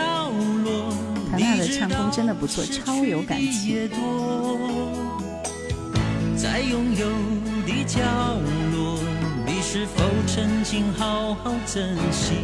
[0.64, 0.94] 落，
[1.30, 3.90] 唐娜的唱功真的不错，超有感情。
[6.36, 7.45] 在拥有。
[7.66, 8.00] 的角
[8.72, 9.00] 落
[9.46, 12.36] 你是否曾经好好珍惜？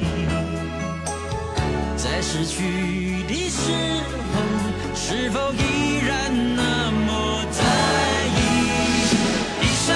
[1.96, 3.72] 在失去的时
[4.34, 4.42] 候
[4.96, 7.64] 是否依然那么在
[8.36, 8.40] 意？
[9.62, 9.90] 一生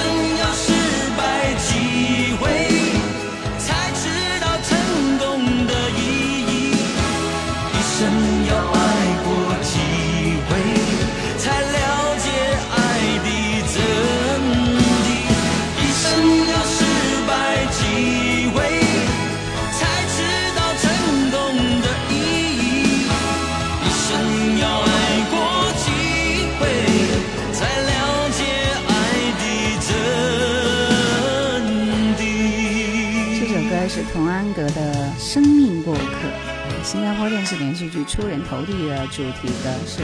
[38.06, 39.98] 出人头地的主题歌是，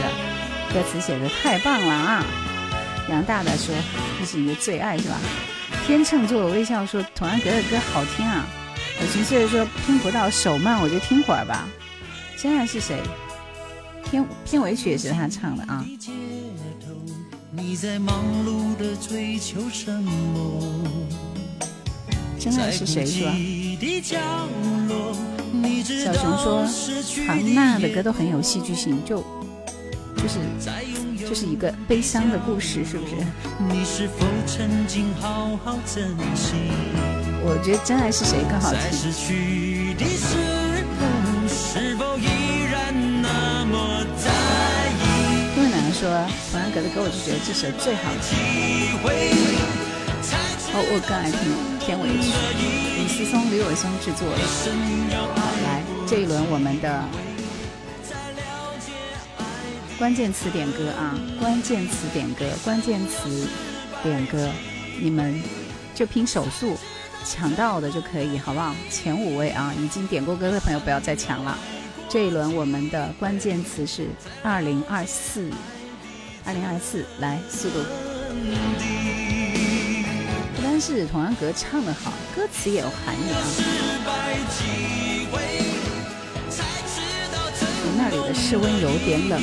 [0.73, 2.25] 歌词写的太棒了啊！
[3.09, 3.73] 杨大大说
[4.19, 5.17] 这是你的最爱是吧？
[5.85, 8.45] 天秤座微笑说童安格的歌好听啊！
[9.01, 11.67] 我纯粹说听不到手慢，我就听会儿吧。
[12.37, 13.01] 真爱是谁？
[14.03, 15.83] 片片尾曲也是他唱的啊！
[22.39, 23.33] 真爱是谁是吧？
[26.03, 26.65] 小熊说
[27.27, 29.17] ：“唐娜的歌都很有戏剧性，就
[30.15, 30.39] 就是
[31.27, 33.13] 就是一个悲伤的故事，是不是？”
[37.45, 38.79] 我觉得真爱是谁更好听。
[45.55, 46.09] 因为奶奶说
[46.51, 48.37] 童安格的歌，我就觉得这首最好听。
[50.75, 51.37] 哦，我更爱听
[51.79, 52.31] 片尾曲，
[53.13, 54.37] 思松、李伟松制作的。
[55.35, 57.03] 好，来这一轮我们的
[59.99, 63.47] 关键词点歌啊，关键词点歌，关键词
[64.01, 64.49] 点歌，
[64.99, 65.39] 你们
[65.93, 66.75] 就拼手速，
[67.23, 68.73] 抢到的就可以，好不好？
[68.89, 71.55] 前五位啊，已经点过歌的朋友不要再抢了。
[72.09, 74.07] 这一轮我们的关键词是
[74.41, 75.51] 二零二四，
[76.45, 77.77] 二零二四，来速度。
[80.75, 83.37] 但是童安格唱的好，歌词也有含义啊。
[87.83, 89.39] 你那里的室温有点冷。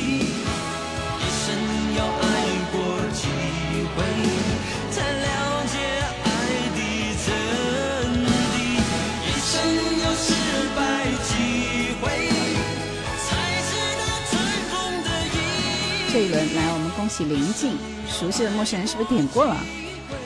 [16.11, 17.77] 这一轮来，我们恭喜林静，
[18.09, 19.55] 熟悉的陌生人是不是点过了？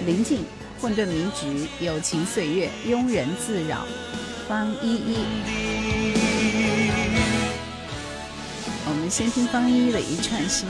[0.07, 0.43] 林静。
[0.81, 3.85] 混沌迷局，友情岁月，庸人自扰，
[4.47, 5.17] 方依依。
[8.87, 10.67] 我们先听方依依的一串心。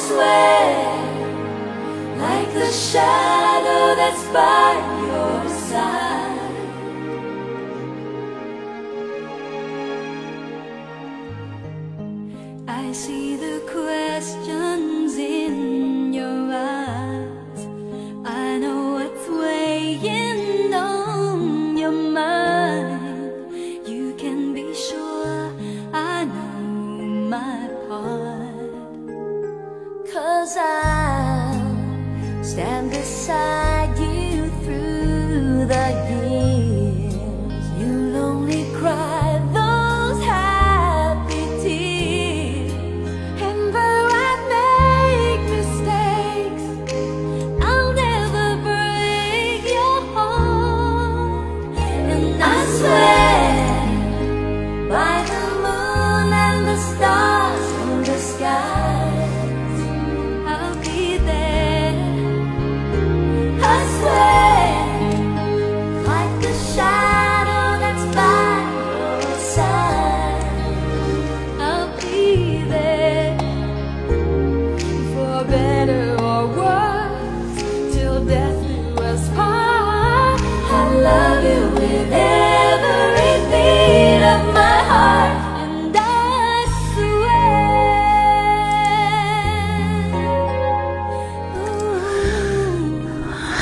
[0.00, 0.72] I swear,
[2.16, 4.72] like the shadow that's by
[5.06, 6.40] your side.
[12.66, 14.59] I see the questions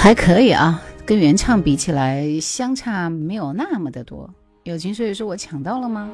[0.09, 4.31] 还可以啊，跟原唱比起来，相差没有那么的多。
[4.63, 6.09] 友情所以说我抢到了吗？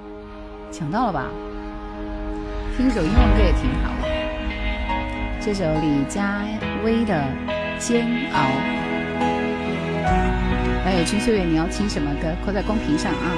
[0.72, 1.30] 抢到了吧？
[2.76, 4.08] 听首英文歌也挺好的。
[5.40, 6.42] 这首李佳
[6.84, 7.14] 薇的
[7.78, 8.40] 《煎熬》。
[10.84, 12.34] 来，友情岁月，你要听什么歌？
[12.44, 13.30] 扣在公屏上啊！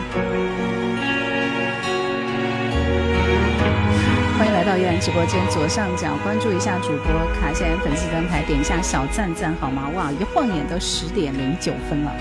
[4.67, 7.07] 到依然直播间，左上角关注一下主播，
[7.39, 9.89] 卡一下粉丝灯牌，点一下小赞赞好吗？
[9.95, 12.13] 哇，一晃眼都十点零九分了，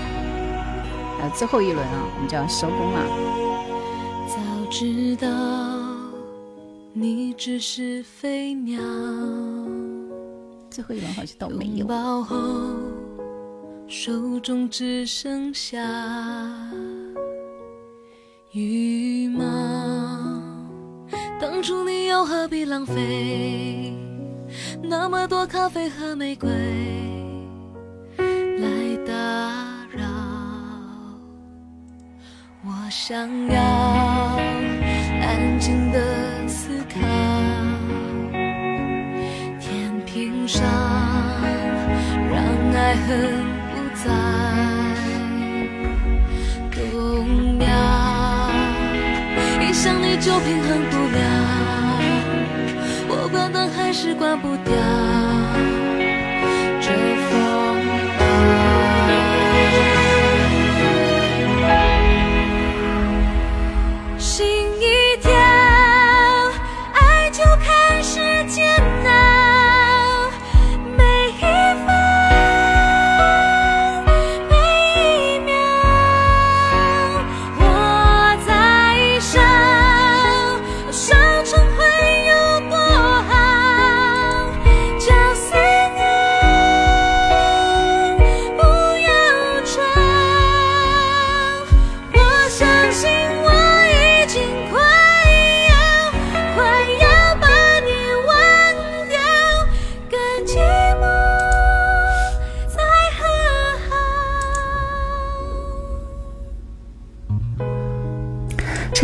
[1.20, 3.04] 呃，最后一轮啊，我们就要收工了。
[4.28, 4.36] 早
[4.70, 5.28] 知道
[6.92, 8.80] 你只是飞鸟，
[10.70, 11.88] 最后一轮好像都没有拥。
[11.88, 12.36] 抱后
[13.88, 15.80] 手中只剩下
[18.52, 19.95] 羽毛。
[21.48, 23.94] 当初你又何必浪费
[24.82, 26.50] 那么多咖啡和玫瑰
[28.58, 29.12] 来打
[29.96, 30.02] 扰？
[32.64, 33.16] 我想
[33.46, 33.62] 要
[35.22, 36.98] 安静的思考，
[39.60, 40.64] 天平上
[42.28, 42.42] 让
[42.74, 44.10] 爱恨不再
[46.72, 47.66] 动摇。
[49.62, 51.35] 一想你就平衡不了，
[53.08, 54.74] 我关灯还是关不掉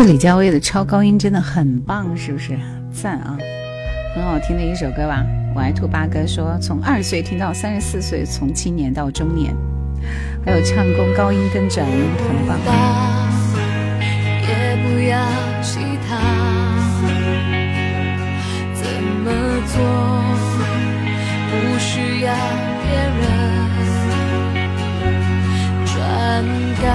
[0.04, 2.58] 李佳薇的超高音真的很棒，是不是？
[2.92, 3.38] 赞啊，
[4.14, 5.24] 很好听的一首歌吧。
[5.54, 9.54] 我爱兔八哥说，从二十岁听到三十四岁，从青年到中年，
[10.44, 12.58] 还有唱功、高音跟转音，很棒。
[14.42, 15.18] 也不要
[15.62, 15.78] 其
[16.08, 16.18] 他，
[18.74, 18.84] 怎
[19.22, 19.30] 么
[19.66, 19.76] 做
[21.50, 22.34] 不需要
[22.82, 23.22] 别人
[25.86, 26.44] 转
[26.82, 26.86] 告，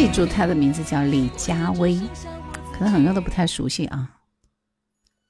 [0.00, 1.98] 记住他的名字叫李佳薇，
[2.72, 4.08] 可能很多都不太熟悉啊。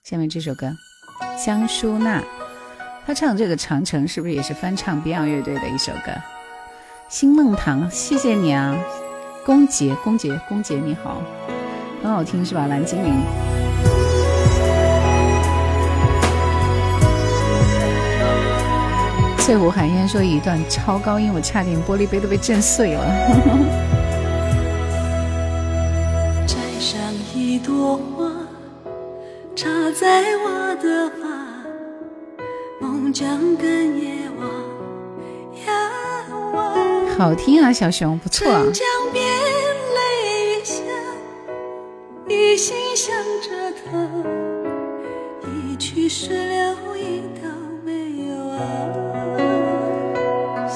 [0.05, 0.71] 下面这首歌，
[1.43, 2.23] 江淑娜，
[3.07, 6.13] 她唱这个《长城》是不是也是翻唱 Beyond 乐队的一首歌？
[7.09, 8.77] 星梦堂，谢谢你啊，
[9.47, 11.23] 宫杰，宫杰，宫杰你好，
[12.03, 12.67] 很好听是吧？
[12.67, 13.15] 蓝精灵。
[19.39, 23.88] 翠湖海燕说一段超高音，我差点玻璃杯都被震碎了。
[27.59, 28.31] 一朵花，
[29.57, 31.27] 插在我的发，
[32.81, 33.99] 梦将跟。
[37.19, 38.47] 好听啊，小熊不错。
[38.47, 40.85] 春江边泪下，
[42.29, 43.99] 你心想着他，
[45.49, 47.49] 一去水流一道
[47.85, 48.57] 没有啊。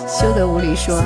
[0.08, 1.00] 修得无理说，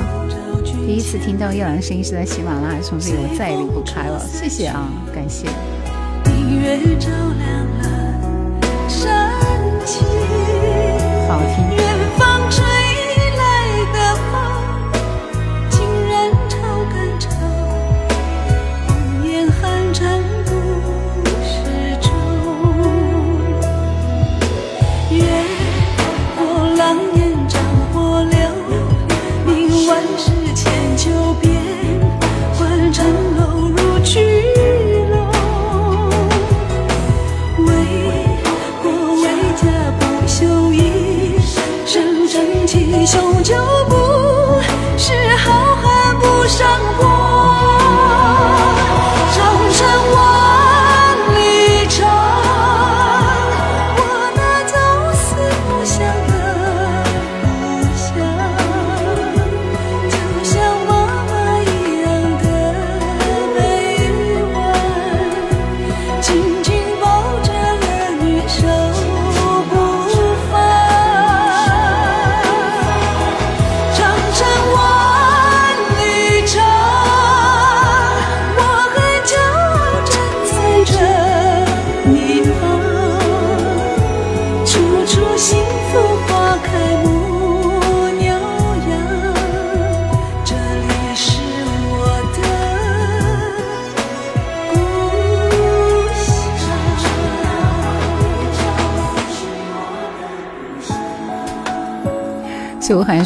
[0.85, 4.19] 第一次听到叶兰声音是在喜马拉雅，从此以后再也离不开了。
[4.27, 5.47] 谢谢啊，感谢。
[6.25, 7.85] 明月照亮了
[11.27, 11.86] 好听。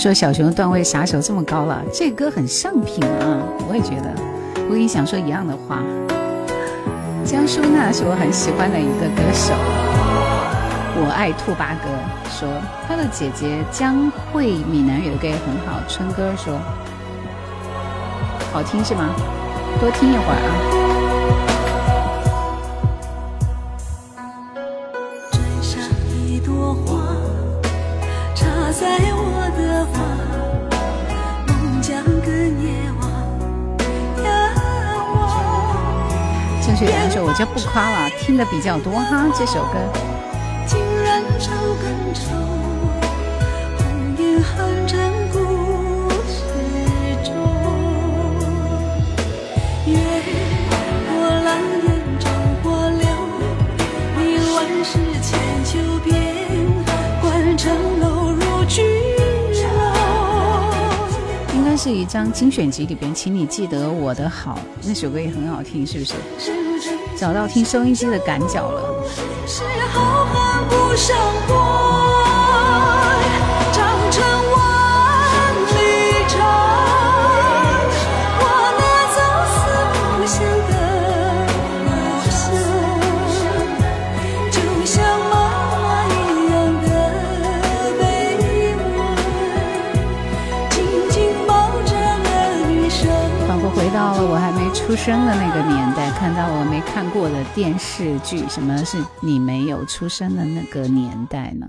[0.01, 1.79] 说小熊段位啥时候这么高了？
[1.93, 3.37] 这歌很上品啊，
[3.69, 4.11] 我也觉得。
[4.67, 5.83] 我跟你想说一样的话。
[7.23, 9.53] 江淑娜是我很喜欢的一个歌手，
[10.97, 11.87] 我爱兔八哥
[12.31, 12.49] 说
[12.87, 15.79] 他的姐姐江蕙闽南语的歌也很好。
[15.87, 16.57] 春哥说
[18.51, 19.13] 好听是吗？
[19.79, 20.90] 多听一会儿啊。
[37.45, 39.79] 不夸了，听的比较多哈这首歌。
[40.67, 41.51] 竟然潮
[41.81, 42.21] 跟潮，
[43.77, 45.39] 红颜寒战故
[46.27, 46.35] 事
[47.23, 47.33] 中。
[49.87, 49.97] 月
[51.07, 51.85] 过狼烟
[52.19, 52.31] 战
[52.63, 53.03] 火流，
[54.17, 54.21] 历
[54.53, 54.91] 万世
[55.21, 55.29] 千
[55.65, 55.69] 秋
[56.03, 56.11] 变，
[57.21, 59.65] 关城楼如巨龙。
[61.55, 66.13] 应该是一张精选集里边，请你记得我的好那首歌也很好听，是不是？
[67.21, 68.81] 找到听收音机的赶脚了。
[94.91, 98.45] 出生的那个年代，看到我没看过的电视剧。
[98.49, 101.65] 什么是你没有出生的那个年代呢？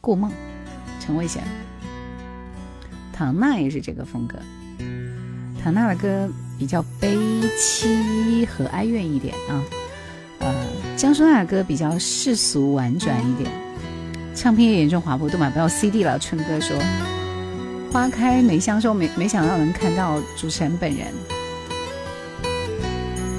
[0.00, 0.28] 顾梦，
[0.98, 1.38] 陈慧娴，
[3.12, 4.36] 唐娜也是这个风格。
[5.62, 6.28] 唐娜的歌
[6.58, 7.16] 比较悲
[7.56, 9.62] 凄和哀怨一点啊，
[10.40, 10.52] 呃，
[10.96, 13.48] 江淑娜的歌比较世俗婉转一点。
[14.34, 16.18] 唱片也严重滑坡，都买不到 CD 了。
[16.18, 16.76] 春哥说。
[17.94, 21.06] 花开梅香说没没想到能看到主持人本人。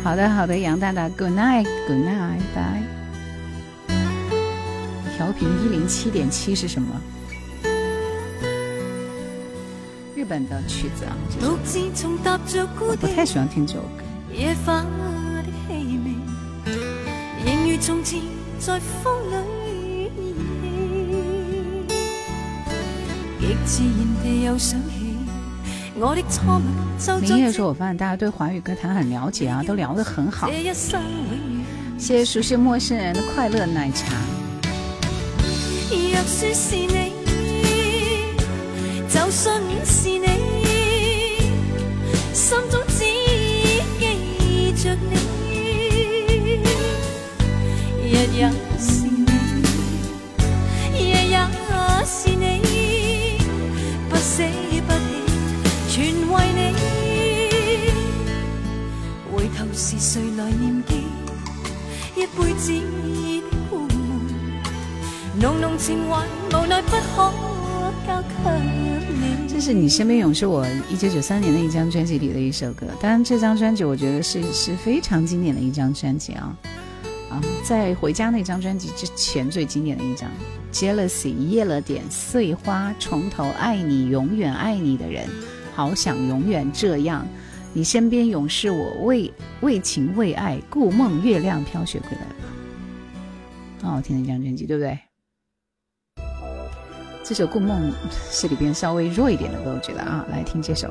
[0.02, 2.82] 好的好的，杨大大，Good night，Good night，拜。
[5.18, 6.88] 调频一零七点七是什么？
[10.15, 14.06] 日本的曲子啊，这首独自重踏着孤我不太喜欢听这首歌。
[14.34, 14.86] 夜花
[15.41, 16.73] 的氣味，
[17.45, 18.22] 仍如從前
[18.57, 19.36] 在風裏
[23.45, 23.93] 亦自然
[24.23, 25.15] 地又想起
[25.95, 26.61] 我的错误。
[26.97, 30.49] 周说：“我发现大家对华语歌坛很了解啊，都聊得很好。”
[31.97, 34.15] 谢谢熟悉陌生人的快乐奶茶。
[35.91, 37.13] 若是你，
[39.07, 40.27] 就算是你，
[42.34, 43.05] 心中只
[48.34, 48.64] 记，
[62.38, 63.95] 辈子的苦闷，
[65.39, 67.31] 浓浓情怀无奈不可
[68.05, 68.51] 交给
[69.09, 69.47] 你。
[69.47, 76.53] 这是你身边勇士我一九九三年的一张专辑里的一首歌，当然这张专辑我觉得是是非常经典的一张专辑啊
[77.30, 80.30] 啊，在回家那张专辑之前最经典的一张
[80.73, 85.30] ，Jealousy 夜了点碎花，从头爱你，永远爱你的人，
[85.73, 87.26] 好想永远这样。
[87.77, 89.30] 你身边永是我为
[89.60, 92.45] 为情为爱故梦月亮飘雪归来吧，
[93.81, 94.97] 很好听的一张专辑，对不对？
[97.22, 97.91] 这首《故梦》
[98.31, 100.89] 是里边稍微弱一点的歌，我觉得啊，来听这首，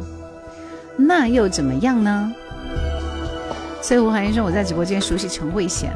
[0.99, 2.31] 那又怎么样呢？
[3.81, 5.87] 所以胡海英说我在直播间熟悉陈慧娴，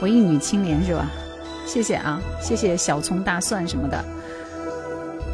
[0.00, 1.10] 文艺女青年是吧？
[1.66, 4.04] 谢谢啊，谢谢小葱大蒜什么的。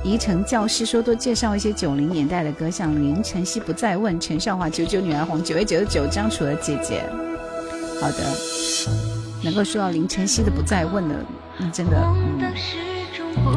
[0.04, 7.02] 宜城教师说多介绍一些九零年代的歌，像林晨曦不再问、陈少华九九女儿红、九月九十九张楚的姐姐。
[7.98, 8.18] 好的，
[9.42, 11.14] 能够说到林晨曦的不再问的，
[11.58, 12.52] 嗯，真的，嗯，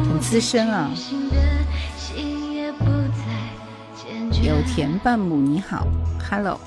[0.08, 0.90] 很资深啊。
[4.42, 5.86] 有田半亩你好
[6.30, 6.58] ，Hello。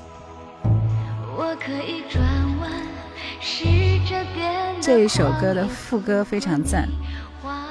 [4.80, 6.88] 这一首歌的副歌非常赞，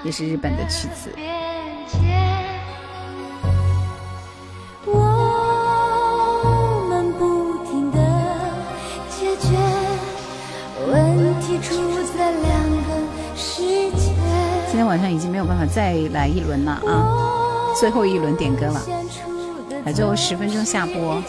[0.03, 1.09] 也是日本的曲子。
[14.81, 17.05] 今天晚上已经没有办法再来一轮了啊！
[17.79, 18.81] 最后一轮点歌了，
[19.85, 21.21] 还最后十分钟下播。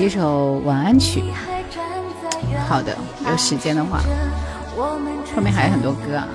[0.00, 1.22] 几首晚安曲，
[2.66, 2.96] 好的，
[3.28, 4.00] 有时间的话，
[4.74, 6.26] 后面还有很多歌啊。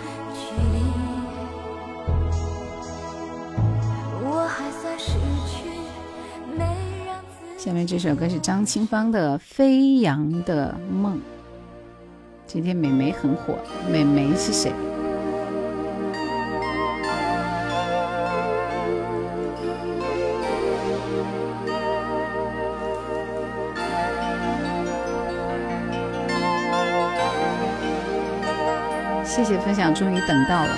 [7.57, 11.15] 下面这首歌是张清芳的《飞扬的梦》。
[12.45, 13.55] 今天美眉很火，
[13.91, 14.71] 美眉是谁？
[29.35, 30.69] 谢谢分享，终于等到了。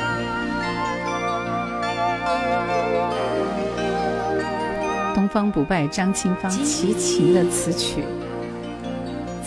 [5.14, 8.04] 东方不败张清芳齐秦的词曲。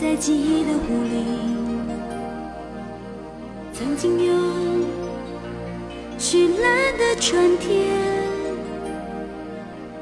[0.00, 1.24] 在记忆的湖里，
[3.72, 4.32] 曾经有
[6.16, 7.88] 绚烂的春天，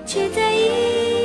[0.05, 1.18] 却在一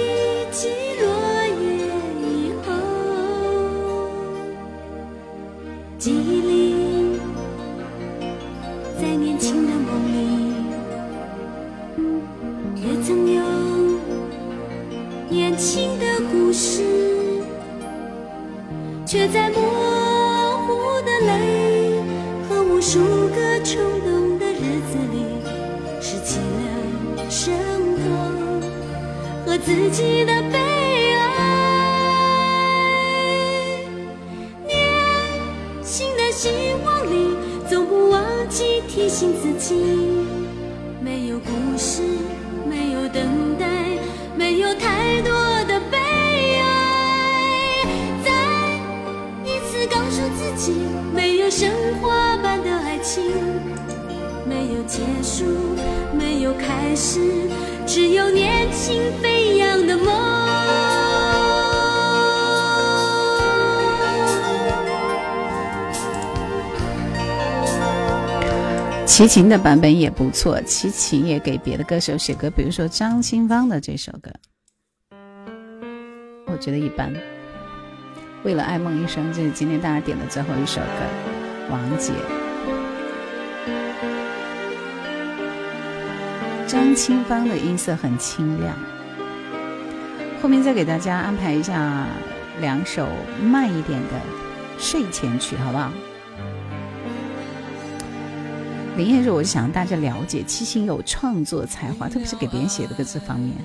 [29.66, 31.24] 自己的悲哀。
[34.68, 34.76] 年
[35.82, 36.50] 轻的希
[36.84, 37.38] 望里，
[37.70, 39.76] 总不忘记提醒自己，
[41.02, 42.02] 没有故事，
[42.70, 43.66] 没有等待，
[44.36, 45.32] 没有太多
[45.66, 45.98] 的悲
[46.60, 47.86] 哀。
[48.26, 48.30] 再
[49.46, 50.74] 一次告诉自己，
[51.16, 51.72] 没有神
[52.02, 53.24] 话般的爱情，
[54.46, 55.46] 没有结束，
[56.18, 57.22] 没有开始，
[57.94, 60.08] 只有年轻飞扬的梦。
[69.06, 74.32] 齐秦的版本也不错，齐秦也给别的歌手写歌，比如说张清芳的这首歌，
[76.48, 77.14] 我觉得一般。
[78.44, 80.88] 为了爱梦一生，这是今天大家点的最后一首歌，
[81.70, 82.12] 王杰。
[86.74, 88.76] 张清芳的音色很清亮。
[90.42, 92.08] 后面再给大家安排一下
[92.62, 93.08] 两首
[93.44, 94.20] 慢一点的
[94.80, 95.92] 睡前曲好不好？
[98.98, 103.56] 林业是我想大家了解七星有创作才华特别是给别人写的歌词方面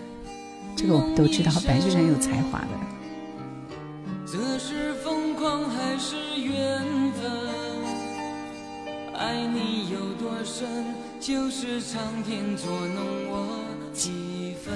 [0.76, 2.68] 这个我们都知道白居易很有才华的。
[4.26, 7.32] 这是疯狂还是缘分？
[9.14, 10.68] 爱你有多深？
[11.20, 14.72] 就是苍天捉弄我几分。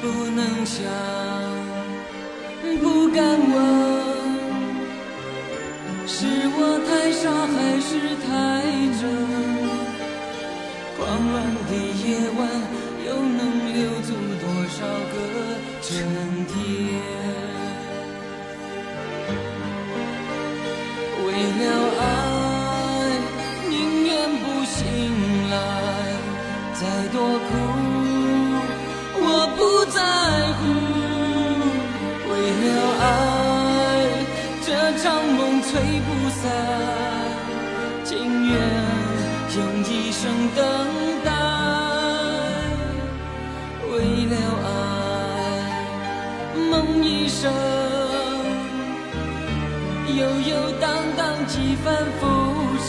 [0.00, 0.82] 不能想，
[2.80, 3.54] 不敢问，
[6.06, 7.90] 是我太傻还是
[8.22, 8.30] 太
[8.98, 9.02] 真？
[10.96, 11.00] 狂
[11.32, 11.34] 乱
[11.66, 11.70] 的
[12.02, 12.06] 夜
[12.38, 12.40] 晚，
[13.06, 13.40] 又能
[13.74, 14.10] 留住
[14.40, 14.78] 多少
[15.12, 15.14] 个
[15.82, 15.90] 春
[16.46, 17.21] 天？
[21.42, 21.66] 为了
[21.98, 22.04] 爱，
[23.68, 23.74] 宁
[24.04, 24.78] 愿不醒
[25.50, 25.54] 来，
[26.72, 27.50] 再多苦
[29.18, 29.60] 我不
[29.90, 29.98] 在
[30.58, 30.60] 乎。
[32.30, 32.32] 为
[32.62, 32.66] 了
[33.02, 33.04] 爱，
[34.64, 34.68] 这
[35.02, 35.04] 场
[35.34, 35.70] 梦吹
[36.06, 36.42] 不散，
[38.04, 38.10] 情
[38.46, 38.54] 愿
[39.56, 40.20] 用一生
[40.54, 40.60] 等
[41.24, 41.26] 待。
[43.90, 43.94] 为
[44.30, 44.68] 了爱，
[46.70, 47.81] 梦一生。
[51.52, 52.24] 几番浮
[52.78, 52.88] 沉，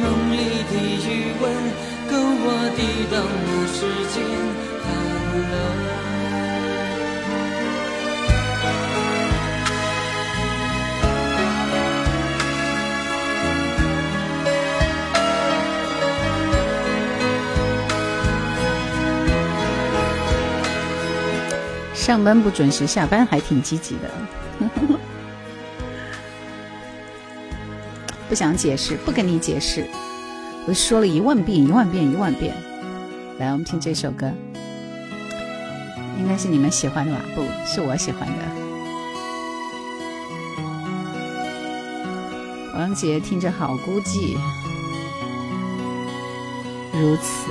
[0.00, 0.02] 梦
[0.32, 0.72] 里的
[1.06, 1.08] 余
[1.40, 1.42] 温
[2.10, 2.78] 够我抵
[3.12, 3.14] 挡
[3.46, 3.78] 不世
[4.12, 4.16] 间
[4.82, 4.86] 寒
[5.52, 5.54] 冷。
[21.94, 24.10] 上班不准时，下班还挺积极的。
[28.28, 29.86] 不想解释，不跟你解释。
[30.66, 32.54] 我说了一万遍，一万遍，一万遍。
[33.38, 34.30] 来，我们听这首歌，
[36.18, 37.24] 应该是你们喜欢的吧？
[37.34, 38.34] 不是我喜欢的。
[42.74, 44.36] 王杰听着好孤寂，
[46.92, 47.50] 如此。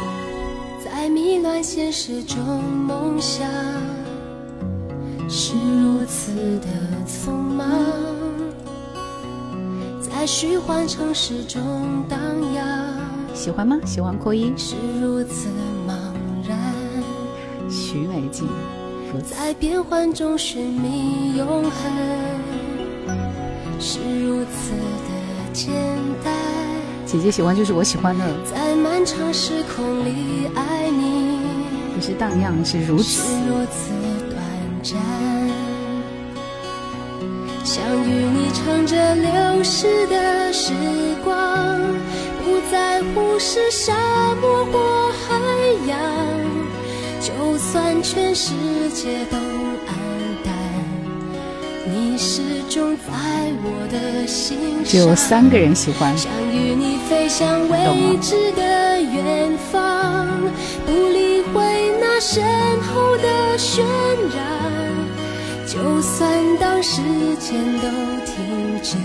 [0.86, 3.48] 在迷乱现实中，梦想
[5.28, 6.68] 是如此的
[7.08, 8.17] 匆忙。
[10.20, 12.20] 在虚幻城市中荡
[12.56, 12.66] 漾，
[13.36, 13.78] 喜欢吗？
[13.86, 14.52] 喜欢扩音。
[14.58, 15.48] 是如此
[15.88, 15.94] 茫
[16.50, 16.58] 然。
[17.70, 18.48] 徐美静，
[19.24, 21.72] 在变幻中寻觅永恒，
[23.80, 25.72] 是如此的简
[26.26, 26.34] 单。
[27.06, 28.26] 姐姐喜欢就是我喜欢的。
[28.44, 31.42] 在漫长时空里爱你，
[31.96, 33.22] 不是荡漾，是如此。
[33.22, 33.92] 是如此
[34.32, 34.42] 短
[34.82, 35.27] 暂。
[37.68, 40.72] 想与你唱着流逝的时
[41.22, 41.78] 光，
[42.42, 43.94] 不在乎是沙
[44.40, 45.36] 漠或海
[45.86, 46.00] 洋，
[47.20, 48.54] 就算全世
[48.94, 49.92] 界都黯
[50.46, 50.54] 淡，
[51.86, 53.12] 你始终在
[53.62, 54.86] 我的心上。
[54.86, 56.18] 只有三个人喜欢。
[56.18, 60.26] 想与你飞向未知的远方，
[60.86, 62.46] 不理会那身
[62.84, 63.82] 后的渲
[64.34, 64.77] 染。
[65.78, 66.28] 就算
[66.60, 67.04] 当时
[67.40, 67.88] 间都
[68.26, 68.98] 停止，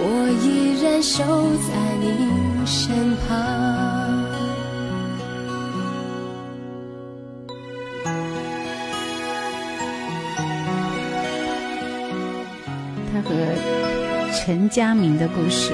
[0.00, 0.02] 我
[0.42, 1.22] 依然守
[1.62, 1.68] 在
[2.00, 3.28] 你身旁。
[13.12, 13.30] 他和
[14.34, 15.72] 陈佳明的故事。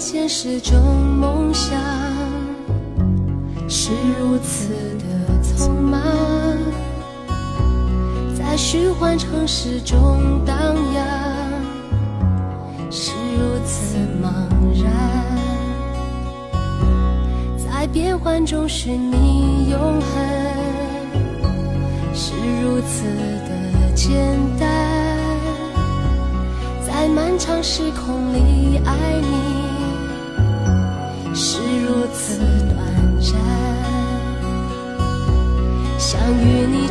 [0.00, 1.78] 现实中，梦想
[3.68, 5.04] 是如此的
[5.44, 6.00] 匆忙，
[8.34, 10.56] 在虚幻城市中荡
[10.94, 11.06] 漾，
[12.90, 14.32] 是如此茫
[14.82, 14.90] 然，
[17.58, 20.10] 在变幻中寻觅永恒，
[22.14, 22.32] 是
[22.62, 23.04] 如此
[23.44, 23.50] 的
[23.94, 24.16] 简
[24.58, 24.66] 单。
[26.86, 29.59] 在漫长时空里爱你，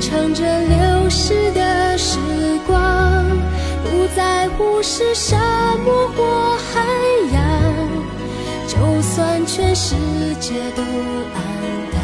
[0.02, 2.18] 唱着流逝的时
[2.66, 3.26] 光，
[3.84, 5.38] 不在乎是沙
[5.84, 6.82] 漠或海
[7.34, 7.74] 洋，
[8.66, 9.96] 就算全世
[10.40, 11.36] 界都黯
[11.92, 12.02] 淡。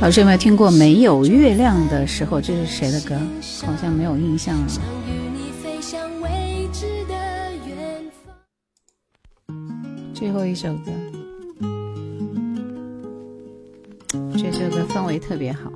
[0.00, 2.38] 老师有没有听过《没有月亮的时候》？
[2.40, 3.18] 这是谁的歌？
[3.64, 4.66] 好像没有印象了。
[10.12, 10.92] 最后一首歌，
[14.32, 15.72] 这首歌氛围特别好。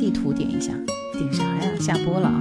[0.00, 0.72] 地图点一下，
[1.12, 1.70] 点啥呀？
[1.78, 2.40] 下播了啊！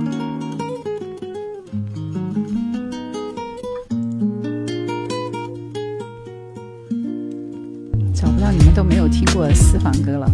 [8.16, 10.32] 找不到你们都没有听过的私房歌了，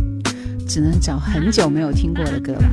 [0.67, 2.69] 只能找很久没有听过的歌了。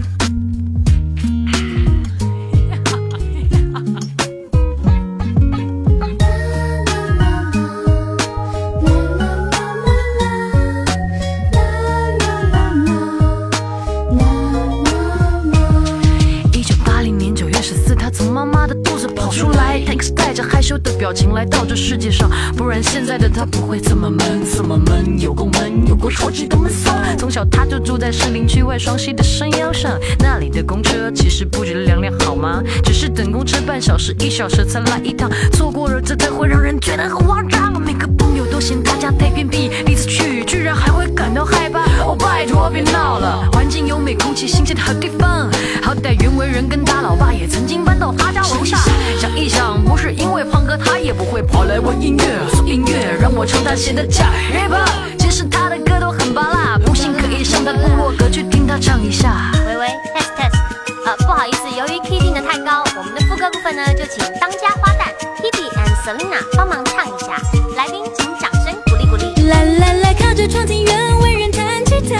[21.12, 26.90] 表情来到这世界上，不然现在的他不会这么闷，这么闷，有够闷，有过超级的闷骚。
[27.18, 32.62] 从小他就住在士林区外双溪的山腰上，那里的公车其实不止两辆，好吗？
[32.82, 37.78] 只是等公车半小时、一小时才来一趟，错过了这才会让人觉得很慌张。
[37.78, 41.80] 每个朋友都嫌他家太偏僻，第一次去居然还会感到害怕。
[42.02, 45.50] 哦，拜托别闹了，环境优美，空气新鲜的好地方。
[45.82, 46.82] 好歹袁惟仁跟
[48.16, 48.78] 他家楼下。
[49.20, 52.24] 想一想，不是因为胖哥，他也不会跑来问音乐。
[52.54, 56.78] 送音乐让我唱他写的假 rap，其实他的歌都很拔辣。
[56.84, 59.52] 不信可以上他部落格去听他唱一下。
[59.66, 60.56] 喂喂，test test，
[61.06, 65.12] 呃，不好意思，由于 key 定的太高，我们的副歌部分呢，就请当家花旦
[65.42, 67.40] Hebe and Selina 帮忙唱一下。
[67.76, 69.48] 来宾请掌声鼓励鼓励。
[69.48, 72.16] 来来来，靠着窗听袁惟仁弹吉他，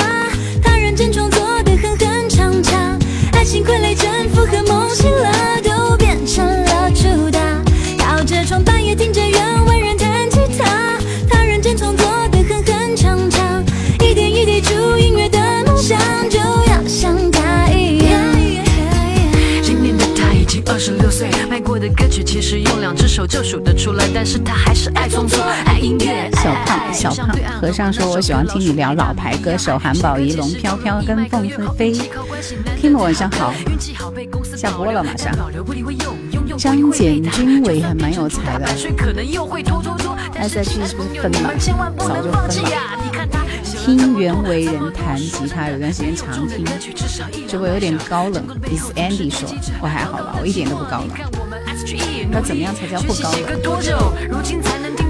[0.63, 2.99] 他认真创作的哼哼唱唱，
[3.33, 5.31] 爱情傀儡征服和梦醒了，
[23.43, 26.31] 就数得出来，但是他还是爱创作，爱音乐。
[26.35, 32.11] 小胖，小胖，和尚说：“我喜欢听你聊老牌歌手韩宝仪、龙飘飘跟凤飞飞。”
[32.81, 33.53] 听了晚上好，
[34.57, 35.35] 下播了马上。
[36.57, 38.67] 张简君伟还蛮有才的
[40.37, 41.53] ，S.H.E 是不是分了？
[41.99, 42.71] 早就分了。
[43.65, 46.65] 听袁惟仁弹吉他，有段时间常听，
[47.49, 48.45] 结果有点高冷。
[48.71, 49.49] Is Andy 说
[49.83, 51.11] ：“我还好吧，我一点都不高冷。”
[52.33, 53.43] 那怎么样才叫不高冷？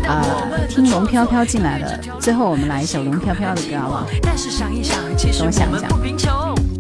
[0.09, 0.27] 啊，
[0.69, 4.07] 听龙飘飘进来了，最后我们来一首龙飘飘的歌好不好？
[4.21, 6.72] 等我想一想。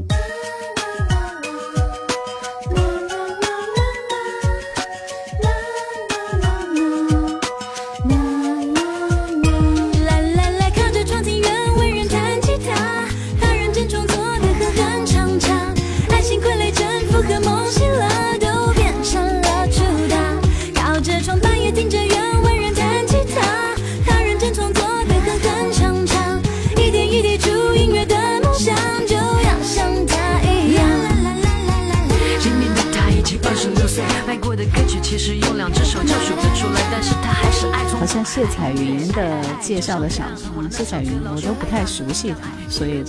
[38.02, 40.24] 好像谢彩云的介绍的少，
[40.56, 43.04] 嗯，谢彩云我都不太熟悉她，所以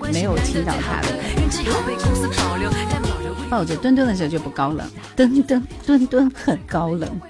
[0.00, 1.08] 我没有听到她的。
[3.50, 7.20] 抱着墩墩的时候就不高冷，墩墩墩墩很高冷，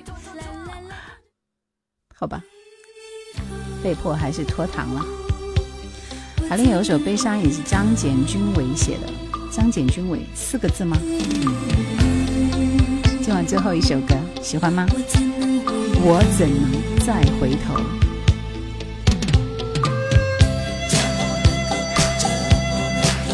[2.15, 2.41] 好吧，
[3.83, 5.05] 被迫还是拖堂了。
[6.49, 9.13] 还另有一首《悲伤》也是张简君伟写的，
[9.51, 10.97] 张简君伟四个字吗？
[11.03, 12.23] 嗯
[13.21, 14.87] 今晚最后一首歌，喜欢吗？
[16.09, 16.71] 我怎能
[17.05, 17.75] 再回头？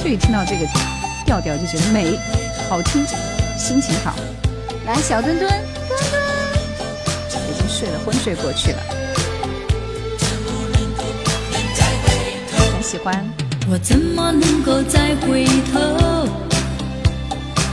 [0.03, 0.67] 这一听到这个
[1.27, 2.19] 调调就觉得美，
[2.71, 3.05] 好听，
[3.59, 4.15] 心情好。
[4.87, 6.23] 来，小墩墩，墩墩，
[7.51, 8.79] 已经睡了，昏睡过去了。
[12.73, 13.23] 很喜欢。
[13.71, 15.45] 我怎么能够再回
[15.75, 16.27] 头？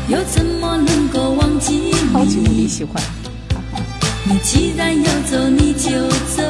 [0.09, 2.67] 又怎么能够忘记超级无敌你？
[2.67, 3.01] 喜欢。
[4.31, 6.43] 你既然要走，你就走，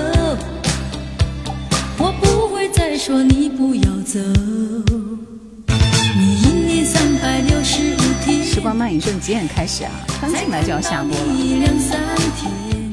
[1.98, 4.20] 我不会再说你不要走。
[6.14, 9.92] 你一年三百六十五天，时光慢影说你几点开始啊？
[10.20, 11.24] 刚进来就要下播了。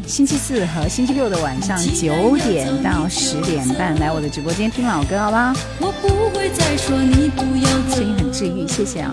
[0.07, 5.53] 星期四和星期六的晚上九点到十点半来我的直播间听老歌，好吧？
[5.81, 8.07] 我不会再说你不要走声。
[8.07, 9.13] 音很治愈，谢谢啊。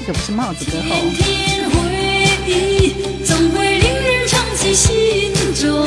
[0.00, 3.24] 这个不是帽子歌后，天会令
[3.92, 5.86] 人唱起心中，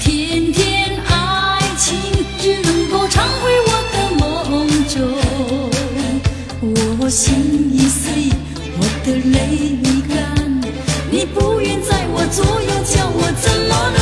[0.00, 1.98] 天天爱情
[2.40, 4.26] 只能够常回我的梦
[4.88, 4.96] 中。
[7.00, 8.30] 我心已碎，
[8.78, 9.36] 我的泪
[9.82, 10.16] 已干，
[11.10, 13.98] 你不愿在我左右，叫我怎么能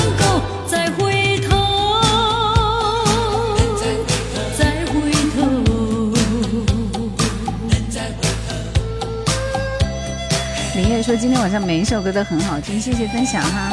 [11.07, 13.73] 说今天晚上每一首歌都很好听，谢谢分享哈。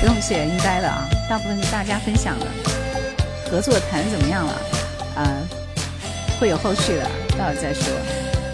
[0.00, 2.46] 不用谢，应该的啊，大部分是大家分享的。
[3.50, 4.52] 合作谈怎么样了？
[5.16, 5.26] 啊、
[6.38, 7.02] 会有后续的，
[7.36, 7.92] 到会儿再说。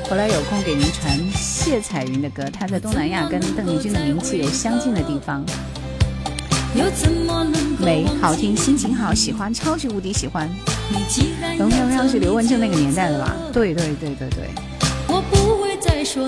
[0.09, 5.45] 回来有空给您传谢彩云的歌，她在东南亚跟邓丽君的名气有相近的地方。
[6.75, 10.49] 又怎么能美，好听，心情好，喜欢，超级无敌喜欢。
[11.59, 13.37] 龙飘飘是刘文正那个年代的吧？
[13.53, 14.49] 对对对对对。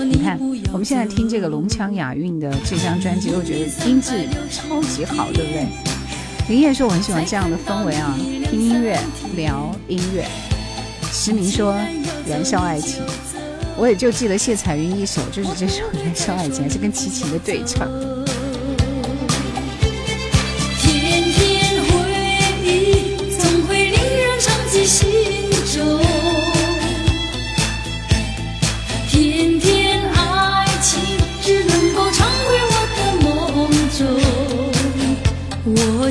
[0.05, 0.39] 你看，
[0.71, 5.67] 我们现在听这个龙腔雅韵的这张专辑，我觉得音质超级好，对不对？
[6.49, 8.17] 林燕说我很喜欢这样的氛围啊，
[8.49, 8.97] 听音乐
[9.35, 10.25] 聊音乐。
[11.11, 11.75] 石明说
[12.27, 13.01] 燃烧爱情，
[13.77, 17.87] 我也就记得谢彩云一首，就是这首燃烧爱情，还是跟齐秦的对唱。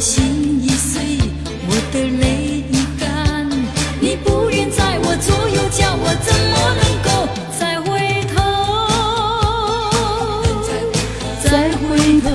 [0.03, 1.17] 心已碎，
[1.69, 3.49] 我的泪已干，
[4.01, 7.09] 你不愿在我左右，叫我怎么能够
[7.57, 7.87] 再回
[8.35, 8.43] 头？
[11.45, 12.27] 再回头。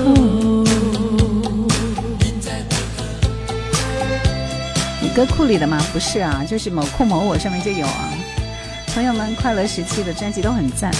[5.02, 5.78] 你歌库里的吗？
[5.92, 8.08] 不是啊，就是某酷某我上面就有啊。
[8.94, 10.90] 朋友们，快乐时期的专辑都很赞。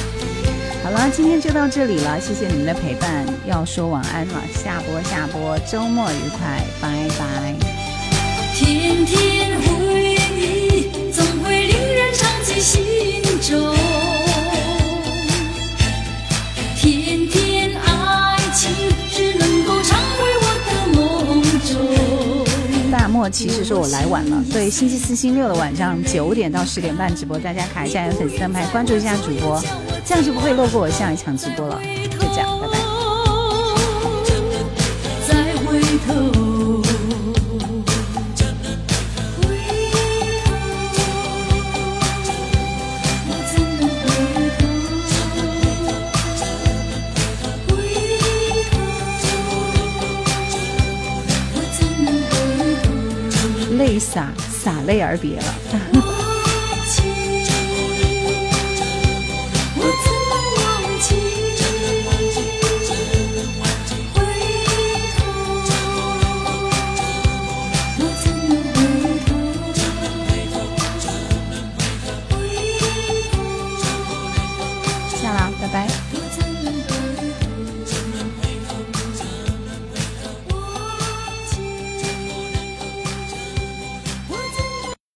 [0.89, 6.89] 好了，今天就到这里了，谢谢你们的陪伴，要说晚安了，下播下播，周末愉快，拜
[7.19, 7.55] 拜。
[8.55, 13.77] 天天回忆总会令人长记心中，
[16.75, 18.71] 天天爱情
[19.11, 22.91] 只能够常回我的梦中。
[22.91, 29.63] 大漠其实说我来晚了，所以，星期四、星期六的晚上九点到十点半直播，大家卡一下有粉丝灯牌，关注一下主播，
[30.05, 31.81] 这样就不会错过我下一场直播了。
[32.11, 32.79] 就这样，拜拜。
[35.27, 36.15] 再回头？
[53.77, 55.45] 泪洒，洒泪而别了。